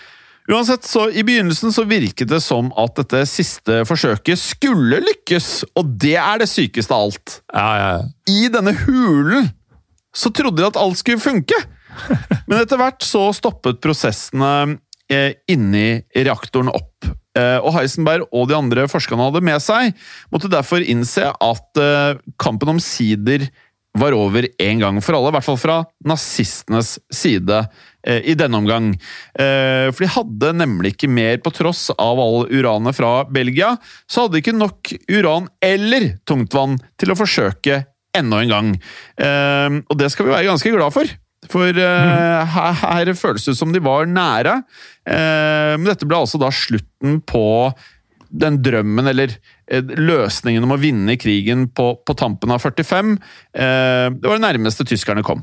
Uansett, 0.46 0.84
så 0.86 1.08
I 1.10 1.24
begynnelsen 1.26 1.72
så 1.74 1.82
virket 1.88 2.30
det 2.30 2.38
som 2.44 2.68
at 2.78 2.94
dette 3.00 3.24
siste 3.26 3.80
forsøket 3.88 4.38
skulle 4.38 5.00
lykkes, 5.02 5.48
og 5.74 5.96
det 5.98 6.14
er 6.22 6.42
det 6.42 6.50
sykeste 6.50 6.94
av 6.94 7.08
alt. 7.08 7.38
Ja, 7.50 7.70
ja. 7.80 7.94
I 8.30 8.46
denne 8.54 8.76
hulen 8.84 9.50
så 10.16 10.30
trodde 10.30 10.62
de 10.62 10.68
at 10.68 10.78
alt 10.80 11.02
skulle 11.02 11.22
funke! 11.22 11.58
Men 12.48 12.60
etter 12.60 12.78
hvert 12.78 13.02
så 13.02 13.28
stoppet 13.34 13.80
prosessene 13.82 14.76
eh, 15.10 15.34
inni 15.50 16.02
reaktoren 16.14 16.70
opp. 16.70 17.08
Eh, 17.36 17.58
og 17.58 17.74
Heisenberg 17.76 18.28
og 18.30 18.46
de 18.50 18.56
andre 18.56 18.86
forskerne 18.90 19.26
hadde 19.28 19.42
med 19.44 19.62
seg, 19.64 19.96
måtte 20.32 20.52
derfor 20.52 20.84
innse 20.84 21.26
at 21.32 21.82
eh, 21.82 22.20
kampen 22.40 22.76
omsider 22.76 23.48
var 24.00 24.16
over 24.16 24.48
en 24.62 24.82
gang 24.82 25.00
for 25.04 25.16
alle, 25.16 25.32
i 25.32 25.36
hvert 25.36 25.46
fall 25.46 25.60
fra 25.60 25.80
nazistenes 26.06 26.96
side 27.12 27.58
eh, 28.06 28.22
i 28.32 28.36
denne 28.38 28.60
omgang. 28.60 28.92
Eh, 29.38 29.88
for 29.90 30.04
de 30.04 30.12
hadde 30.14 30.54
nemlig 30.60 30.94
ikke 30.94 31.10
mer, 31.10 31.38
på 31.42 31.52
tross 31.54 31.88
av 31.96 32.22
all 32.22 32.46
uranet 32.52 32.96
fra 32.96 33.12
Belgia, 33.28 33.74
så 34.06 34.24
hadde 34.24 34.38
de 34.38 34.44
ikke 34.44 34.56
nok 34.56 34.94
uran 35.10 35.50
eller 35.64 36.14
tungtvann 36.28 36.78
til 37.00 37.12
å 37.12 37.18
forsøke 37.18 37.84
enda 38.16 38.40
en 38.42 38.52
gang. 38.52 38.74
Eh, 39.20 39.80
og 39.84 40.00
det 40.00 40.10
skal 40.12 40.28
vi 40.28 40.36
være 40.36 40.50
ganske 40.50 40.76
glad 40.76 40.96
for. 40.96 41.16
For 41.46 41.78
uh, 41.78 42.42
her, 42.56 42.72
her, 42.80 43.12
føles 43.14 43.44
det 43.46 43.54
som 43.58 43.70
de 43.70 43.82
var 43.84 44.08
nære. 44.10 44.56
Uh, 45.06 45.76
men 45.78 45.86
dette 45.86 46.08
ble 46.08 46.18
altså 46.18 46.40
da 46.42 46.50
slutten 46.50 47.20
på 47.22 47.44
den 48.26 48.58
drømmen, 48.64 49.06
eller 49.12 49.36
løsningen 49.70 50.64
om 50.64 50.74
å 50.76 50.80
vinne 50.80 51.16
krigen 51.18 51.66
på, 51.74 51.90
på 52.06 52.14
tampen 52.18 52.52
av 52.54 52.62
45, 52.62 53.16
eh, 53.58 54.08
det 54.14 54.28
var 54.28 54.38
det 54.38 54.46
nærmeste 54.46 54.86
tyskerne 54.86 55.24
kom. 55.26 55.42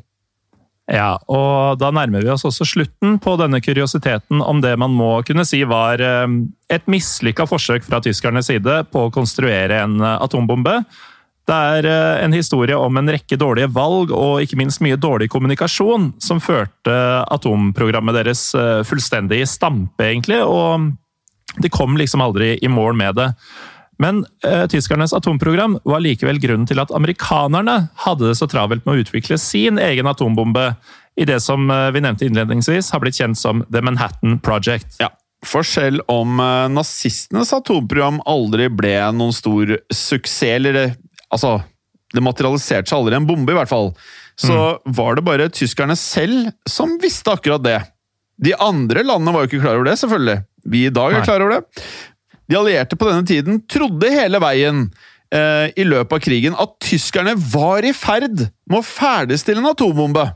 Ja, 0.92 1.16
og 1.32 1.80
da 1.80 1.94
nærmer 1.96 2.26
vi 2.26 2.32
oss 2.34 2.44
også 2.44 2.68
slutten 2.68 3.16
på 3.24 3.38
denne 3.40 3.62
kuriositeten 3.64 4.42
om 4.44 4.60
det 4.64 4.74
man 4.80 4.92
må 4.92 5.14
kunne 5.28 5.46
si 5.48 5.62
var 5.68 6.04
eh, 6.04 6.28
et 6.72 6.88
mislykka 6.92 7.48
forsøk 7.48 7.88
fra 7.88 8.02
tyskernes 8.04 8.52
side 8.52 8.82
på 8.92 9.08
å 9.08 9.14
konstruere 9.14 9.84
en 9.84 10.00
atombombe. 10.04 10.82
Det 11.44 11.56
er 11.76 11.86
en 12.24 12.32
historie 12.32 12.76
om 12.80 12.96
en 12.96 13.12
rekke 13.12 13.36
dårlige 13.36 13.68
valg 13.76 14.14
og 14.16 14.46
ikke 14.46 14.56
minst 14.62 14.80
mye 14.80 14.96
dårlig 14.96 15.28
kommunikasjon 15.32 16.14
som 16.24 16.40
førte 16.40 16.94
atomprogrammet 17.36 18.16
deres 18.16 18.46
fullstendig 18.88 19.42
i 19.44 19.50
stampe, 19.52 20.08
egentlig. 20.08 20.40
og 20.40 20.94
de 21.62 21.70
kom 21.70 21.98
liksom 22.00 22.24
aldri 22.24 22.56
i 22.62 22.72
mål 22.72 22.96
med 22.98 23.20
det. 23.20 23.28
Men 24.02 24.24
eh, 24.46 24.66
tyskernes 24.72 25.14
atomprogram 25.14 25.78
var 25.86 26.02
likevel 26.04 26.40
grunnen 26.42 26.68
til 26.70 26.82
at 26.82 26.92
amerikanerne 26.96 27.90
hadde 28.06 28.32
det 28.32 28.38
så 28.40 28.48
travelt 28.50 28.86
med 28.88 28.96
å 28.96 29.04
utvikle 29.04 29.38
sin 29.42 29.80
egen 29.82 30.10
atombombe 30.10 30.72
i 31.20 31.28
det 31.30 31.40
som 31.46 31.70
eh, 31.72 31.90
vi 31.94 32.02
nevnte 32.04 32.26
innledningsvis 32.28 32.92
har 32.94 33.04
blitt 33.04 33.20
kjent 33.20 33.40
som 33.40 33.62
The 33.70 33.84
Manhattan 33.86 34.40
Project. 34.44 34.98
Ja. 35.04 35.12
For 35.46 35.68
selv 35.68 36.02
om 36.12 36.40
eh, 36.42 36.72
nazistenes 36.74 37.54
atomprogram 37.56 38.22
aldri 38.30 38.70
ble 38.74 38.96
noen 39.14 39.36
stor 39.36 39.78
suksess, 39.92 40.58
eller 40.58 40.78
det, 40.78 40.88
altså, 41.30 41.60
det 42.14 42.24
materialiserte 42.24 42.90
seg 42.90 43.02
aldri 43.02 43.20
en 43.20 43.30
bombe, 43.30 43.54
i 43.54 43.58
hvert 43.60 43.72
fall, 43.72 43.94
så 44.40 44.80
var 44.98 45.20
det 45.20 45.26
bare 45.28 45.52
tyskerne 45.54 45.96
selv 46.00 46.50
som 46.70 46.96
visste 47.02 47.36
akkurat 47.36 47.62
det. 47.62 47.78
De 48.42 48.56
andre 48.58 49.04
landene 49.06 49.36
var 49.36 49.46
jo 49.46 49.52
ikke 49.52 49.62
klar 49.62 49.78
over 49.78 49.92
det, 49.92 50.00
selvfølgelig. 50.02 50.40
Vi 50.74 50.88
i 50.88 50.94
dag 50.94 51.14
er 51.14 51.26
klar 51.28 51.44
over 51.44 51.60
det. 51.60 51.84
De 52.50 52.60
allierte 52.60 53.00
på 53.00 53.10
denne 53.10 53.26
tiden 53.28 53.62
trodde 53.72 54.12
hele 54.12 54.42
veien 54.44 54.86
eh, 55.34 55.72
i 55.80 55.86
løpet 55.88 56.18
av 56.18 56.24
krigen 56.24 56.58
at 56.60 56.76
tyskerne 56.84 57.36
var 57.54 57.86
i 57.86 57.94
ferd 57.96 58.48
med 58.70 58.80
å 58.82 58.86
ferdigstille 58.86 59.64
en 59.64 59.72
atombombe. 59.72 60.28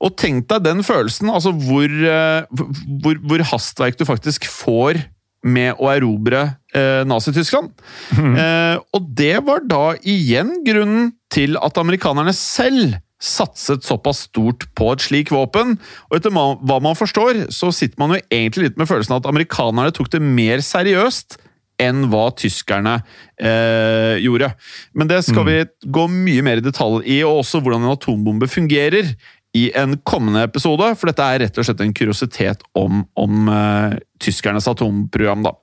Og 0.00 0.16
tenk 0.16 0.46
deg 0.48 0.64
den 0.64 0.84
følelsen, 0.84 1.28
altså 1.28 1.52
hvor, 1.52 1.86
eh, 1.86 2.66
hvor, 3.04 3.20
hvor 3.20 3.46
hastverk 3.52 3.98
du 4.00 4.06
faktisk 4.08 4.48
får 4.48 5.02
med 5.46 5.78
å 5.80 5.88
erobre 5.92 6.42
eh, 6.76 7.02
Nazi-Tyskland. 7.08 7.72
Eh, 8.16 8.76
og 8.96 9.06
det 9.16 9.36
var 9.46 9.64
da 9.68 9.94
igjen 10.08 10.58
grunnen 10.66 11.12
til 11.32 11.56
at 11.60 11.78
amerikanerne 11.80 12.34
selv 12.36 12.98
satset 13.20 13.84
såpass 13.84 14.24
stort 14.30 14.66
på 14.78 14.88
et 14.94 15.04
slik 15.04 15.30
våpen. 15.34 15.76
Og 16.08 16.18
etter 16.18 16.32
hva 16.32 16.80
man 16.82 16.98
forstår, 16.98 17.46
så 17.52 17.70
sitter 17.74 18.00
man 18.00 18.16
jo 18.16 18.22
egentlig 18.32 18.70
litt 18.70 18.80
med 18.80 18.88
følelsen 18.90 19.16
av 19.16 19.22
at 19.22 19.30
amerikanerne 19.30 19.94
tok 19.94 20.10
det 20.14 20.22
mer 20.24 20.64
seriøst 20.64 21.38
enn 21.80 22.06
hva 22.12 22.26
tyskerne 22.36 22.98
eh, 23.40 24.20
gjorde. 24.20 24.50
Men 24.92 25.10
det 25.10 25.22
skal 25.24 25.46
vi 25.48 25.58
gå 25.88 26.06
mye 26.12 26.44
mer 26.44 26.60
i 26.60 26.64
detalj 26.64 27.04
i, 27.08 27.20
og 27.24 27.42
også 27.42 27.62
hvordan 27.64 27.86
en 27.86 27.94
atombombe 27.94 28.50
fungerer 28.52 29.14
i 29.56 29.64
en 29.74 29.96
kommende 30.06 30.44
episode, 30.46 30.92
for 30.94 31.10
dette 31.10 31.26
er 31.26 31.42
rett 31.42 31.56
og 31.58 31.66
slett 31.66 31.80
en 31.82 31.94
kuriositet 31.96 32.62
om, 32.78 33.02
om 33.18 33.50
eh, 33.50 33.96
tyskernes 34.22 34.68
atomprogram. 34.70 35.42
da. 35.48 35.56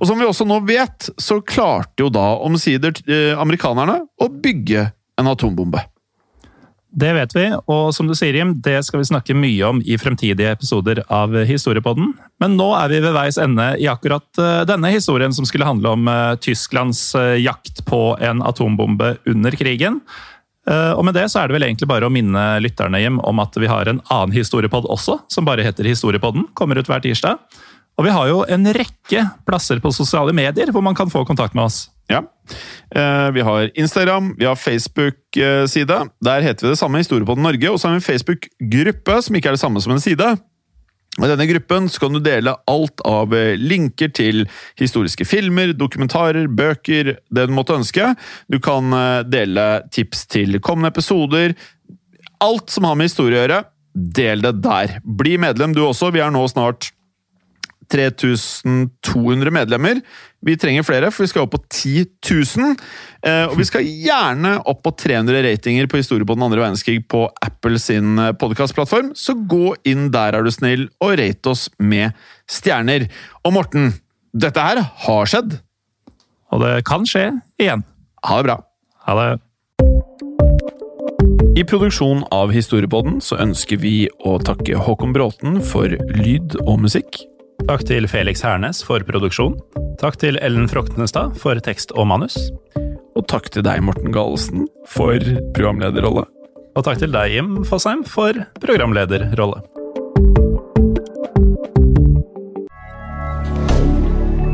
Og 0.00 0.10
som 0.10 0.20
vi 0.20 0.28
også 0.28 0.44
nå 0.48 0.60
vet, 0.68 1.08
så 1.16 1.40
klarte 1.40 2.04
jo 2.04 2.10
da 2.12 2.34
omsider 2.44 2.92
eh, 3.08 3.32
amerikanerne 3.38 4.02
å 4.20 4.28
bygge 4.28 4.90
en 5.20 5.30
atombombe. 5.30 5.80
Det 6.94 7.10
vet 7.16 7.32
vi, 7.34 7.44
og 7.50 7.88
som 7.94 8.06
du 8.06 8.14
sier, 8.14 8.36
Jim, 8.38 8.52
det 8.62 8.76
skal 8.86 9.00
vi 9.00 9.08
snakke 9.08 9.34
mye 9.34 9.66
om 9.66 9.80
i 9.82 9.96
fremtidige 9.98 10.52
episoder 10.54 11.00
av 11.10 11.32
Historiepodden. 11.48 12.12
Men 12.42 12.54
nå 12.54 12.68
er 12.78 12.92
vi 12.92 13.00
ved 13.02 13.16
veis 13.16 13.38
ende 13.40 13.72
i 13.82 13.88
akkurat 13.90 14.38
eh, 14.38 14.60
denne 14.68 14.92
historien 14.94 15.34
som 15.34 15.46
skulle 15.48 15.66
handle 15.66 15.90
om 15.96 16.06
eh, 16.10 16.36
Tysklands 16.44 17.02
eh, 17.18 17.40
jakt 17.42 17.82
på 17.88 18.14
en 18.22 18.44
atombombe 18.46 19.16
under 19.26 19.58
krigen. 19.58 19.98
Og 20.64 21.02
med 21.04 21.12
det 21.12 21.26
så 21.28 21.42
er 21.42 21.50
det 21.50 21.58
vel 21.58 21.66
egentlig 21.66 21.84
bare 21.90 22.06
å 22.08 22.12
minne 22.12 22.40
lytterne 22.64 22.96
Jim, 22.96 23.18
om 23.20 23.42
at 23.42 23.52
vi 23.60 23.68
har 23.68 23.84
en 23.84 23.98
annen 24.08 24.32
historiepod 24.32 24.86
også, 24.88 25.18
som 25.28 25.44
bare 25.44 25.60
heter 25.60 25.84
Historiepodden. 25.84 26.46
Kommer 26.56 26.80
ut 26.80 26.88
hver 26.88 27.02
tirsdag. 27.04 27.36
Og 27.98 28.06
vi 28.08 28.12
har 28.14 28.26
jo 28.30 28.40
en 28.50 28.66
rekke 28.74 29.20
plasser 29.46 29.78
på 29.82 29.92
sosiale 29.94 30.34
medier 30.34 30.72
hvor 30.74 30.82
man 30.82 30.96
kan 30.98 31.10
få 31.12 31.22
kontakt 31.28 31.54
med 31.54 31.68
oss. 31.68 31.84
Ja. 32.10 32.22
Eh, 32.90 33.30
Vi 33.32 33.40
har 33.40 33.70
Instagram, 33.74 34.34
vi 34.38 34.44
har 34.48 34.56
Facebook-side. 34.56 36.00
Der 36.24 36.40
heter 36.42 36.66
vi 36.66 36.72
det 36.72 36.78
samme, 36.78 36.98
Historiepodden 36.98 37.42
Norge. 37.46 37.70
Og 37.70 37.78
så 37.80 37.88
har 37.88 37.94
vi 37.94 38.02
en 38.02 38.08
Facebook-gruppe, 38.08 39.22
som 39.22 39.36
ikke 39.38 39.48
er 39.52 39.56
det 39.56 39.62
samme 39.62 39.80
som 39.80 39.94
en 39.94 40.02
side. 40.02 40.26
Og 41.14 41.24
I 41.24 41.30
denne 41.30 41.46
gruppen 41.46 41.86
så 41.88 42.00
kan 42.02 42.16
du 42.16 42.18
dele 42.18 42.56
alt 42.66 43.00
av 43.06 43.32
eh, 43.38 43.54
linker 43.60 44.10
til 44.10 44.48
historiske 44.80 45.24
filmer, 45.24 45.70
dokumentarer, 45.78 46.48
bøker, 46.50 47.14
det 47.30 47.46
du 47.46 47.54
måtte 47.54 47.76
ønske. 47.78 48.10
Du 48.50 48.58
kan 48.58 48.90
eh, 48.92 49.22
dele 49.22 49.68
tips 49.94 50.26
til 50.34 50.58
kommende 50.58 50.90
episoder. 50.90 51.54
Alt 52.42 52.74
som 52.74 52.84
har 52.90 52.98
med 52.98 53.12
historie 53.12 53.38
å 53.38 53.44
gjøre, 53.44 53.60
del 53.94 54.42
det 54.42 54.56
der. 54.66 54.98
Bli 55.06 55.36
medlem 55.38 55.72
du 55.76 55.84
også. 55.86 56.10
Vi 56.10 56.20
er 56.24 56.34
nå 56.34 56.42
snart 56.50 56.90
3200 57.90 59.52
medlemmer. 59.54 60.00
Vi 60.44 60.56
trenger 60.60 60.84
flere, 60.86 61.10
for 61.12 61.24
vi 61.24 61.30
skal 61.32 61.46
opp 61.46 61.54
på 61.56 61.62
10 61.62 62.04
000. 62.30 62.74
Eh, 63.24 63.44
og 63.48 63.56
vi 63.60 63.66
skal 63.68 63.86
gjerne 63.86 64.56
opp 64.68 64.82
på 64.84 64.94
300 65.04 65.44
ratinger 65.46 65.88
på 65.90 66.00
Historie 66.00 66.26
på 66.28 66.36
den 66.36 66.46
andre 66.46 66.62
verdenskrig 66.62 67.04
på 67.10 67.24
Apple 67.44 67.80
sin 67.82 68.20
podkastplattform. 68.40 69.14
Så 69.18 69.36
gå 69.48 69.74
inn 69.88 70.10
der, 70.14 70.36
er 70.36 70.44
du 70.44 70.52
snill, 70.54 70.88
og 71.04 71.16
rate 71.20 71.54
oss 71.54 71.68
med 71.78 72.12
stjerner. 72.50 73.08
Og 73.44 73.56
Morten, 73.56 73.94
dette 74.34 74.60
her 74.60 74.82
har 75.06 75.30
skjedd. 75.30 75.58
Og 76.54 76.62
det 76.62 76.76
kan 76.86 77.06
skje 77.08 77.30
igjen. 77.60 77.82
Ha 78.24 78.38
det 78.38 78.48
bra. 78.50 78.60
Ha 79.08 79.18
det. 79.20 79.32
I 81.54 81.62
produksjonen 81.64 82.24
av 82.34 82.50
Historiepodden 82.50 83.20
så 83.22 83.38
ønsker 83.42 83.78
vi 83.78 84.08
å 84.26 84.38
takke 84.42 84.80
Håkon 84.86 85.14
Bråten 85.14 85.60
for 85.62 85.92
lyd 86.18 86.56
og 86.64 86.80
musikk. 86.82 87.20
Takk 87.64 87.80
til 87.88 88.04
Felix 88.04 88.42
Hernes 88.44 88.82
for 88.84 89.00
produksjon. 89.08 89.54
Takk 89.96 90.18
til 90.20 90.36
Ellen 90.44 90.66
Froktenestad 90.68 91.38
for 91.40 91.56
tekst 91.64 91.94
og 91.96 92.10
manus. 92.10 92.36
Og 93.16 93.24
takk 93.30 93.48
til 93.54 93.64
deg, 93.64 93.80
Morten 93.80 94.12
Galesen, 94.12 94.66
for 94.84 95.16
programlederrolle. 95.56 96.26
Og 96.76 96.84
takk 96.84 97.00
til 97.00 97.14
deg, 97.14 97.32
Jim 97.32 97.62
Fosheim, 97.64 98.04
for 98.04 98.36
programlederrolle. 98.60 99.64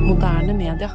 Moderne 0.06 0.54
media. 0.54 0.94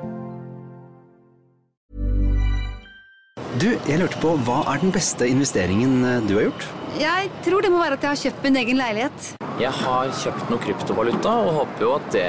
Du, 3.61 3.67
jeg 3.85 3.99
lurte 4.01 4.17
på, 4.17 4.31
Hva 4.41 4.63
er 4.71 4.79
den 4.81 4.89
beste 4.89 5.27
investeringen 5.29 5.99
eh, 6.01 6.23
du 6.25 6.31
har 6.33 6.47
gjort? 6.47 6.63
Jeg 6.97 7.27
tror 7.45 7.61
det 7.61 7.69
må 7.69 7.77
være 7.77 7.93
at 7.93 8.07
jeg 8.07 8.09
har 8.09 8.21
kjøpt 8.23 8.47
min 8.47 8.57
egen 8.57 8.79
leilighet. 8.79 9.27
Jeg 9.61 9.73
har 9.83 10.09
kjøpt 10.17 10.49
noe 10.49 10.63
kryptovaluta 10.63 11.33
og 11.43 11.51
håper 11.59 11.85
jo 11.85 11.91
at 11.99 12.07
det 12.15 12.25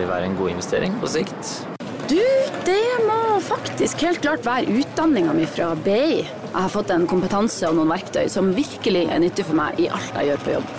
vil 0.00 0.10
være 0.10 0.26
en 0.26 0.34
god 0.40 0.50
investering 0.56 0.98
på 0.98 1.12
sikt. 1.14 1.52
Du, 2.10 2.18
det 2.66 2.82
må 3.06 3.38
faktisk 3.46 4.02
helt 4.02 4.24
klart 4.26 4.42
være 4.42 4.74
utdanninga 4.82 5.38
mi 5.38 5.46
fra 5.46 5.70
BI. 5.86 6.26
Jeg 6.26 6.58
har 6.58 6.74
fått 6.74 6.90
en 6.90 7.06
kompetanse 7.06 7.70
og 7.70 7.78
noen 7.78 7.94
verktøy 7.94 8.26
som 8.32 8.50
virkelig 8.58 9.06
er 9.06 9.22
nyttig 9.22 9.46
for 9.46 9.62
meg 9.62 9.78
i 9.78 9.86
alt 9.86 10.18
jeg 10.18 10.32
gjør 10.32 10.46
på 10.48 10.56
jobb. 10.58 10.78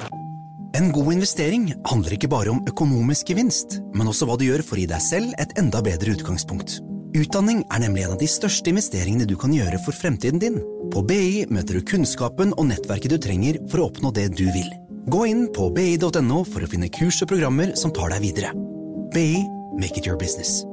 En 0.75 0.91
god 0.91 1.13
investering 1.15 1.69
handler 1.87 2.17
ikke 2.17 2.33
bare 2.33 2.51
om 2.51 2.65
økonomisk 2.67 3.31
gevinst, 3.31 3.79
men 3.95 4.11
også 4.11 4.27
hva 4.27 4.35
du 4.35 4.49
gjør 4.51 4.67
for 4.67 4.75
å 4.75 4.83
gi 4.83 4.91
deg 4.97 5.11
selv 5.13 5.37
et 5.39 5.55
enda 5.63 5.79
bedre 5.85 6.17
utgangspunkt. 6.17 6.81
Utdanning 7.13 7.61
er 7.69 7.83
nemlig 7.83 8.07
en 8.07 8.15
av 8.15 8.21
de 8.23 8.27
største 8.29 8.71
investeringene 8.71 9.27
du 9.29 9.35
kan 9.37 9.53
gjøre 9.53 9.77
for 9.85 9.93
fremtiden 9.93 10.41
din. 10.41 10.57
På 10.93 11.03
BI 11.05 11.43
møter 11.53 11.77
du 11.77 11.85
kunnskapen 11.85 12.55
og 12.57 12.71
nettverket 12.71 13.13
du 13.13 13.19
trenger 13.21 13.61
for 13.69 13.83
å 13.83 13.91
oppnå 13.91 14.09
det 14.17 14.31
du 14.33 14.47
vil. 14.55 14.71
Gå 15.13 15.27
inn 15.29 15.45
på 15.53 15.69
bi.no 15.75 16.41
for 16.49 16.65
å 16.65 16.71
finne 16.71 16.89
kurs 16.89 17.21
og 17.21 17.29
programmer 17.29 17.75
som 17.77 17.93
tar 17.93 18.15
deg 18.15 18.25
videre. 18.25 18.53
BI 19.13 19.45
make 19.77 19.97
it 19.99 20.09
your 20.09 20.17
business. 20.17 20.63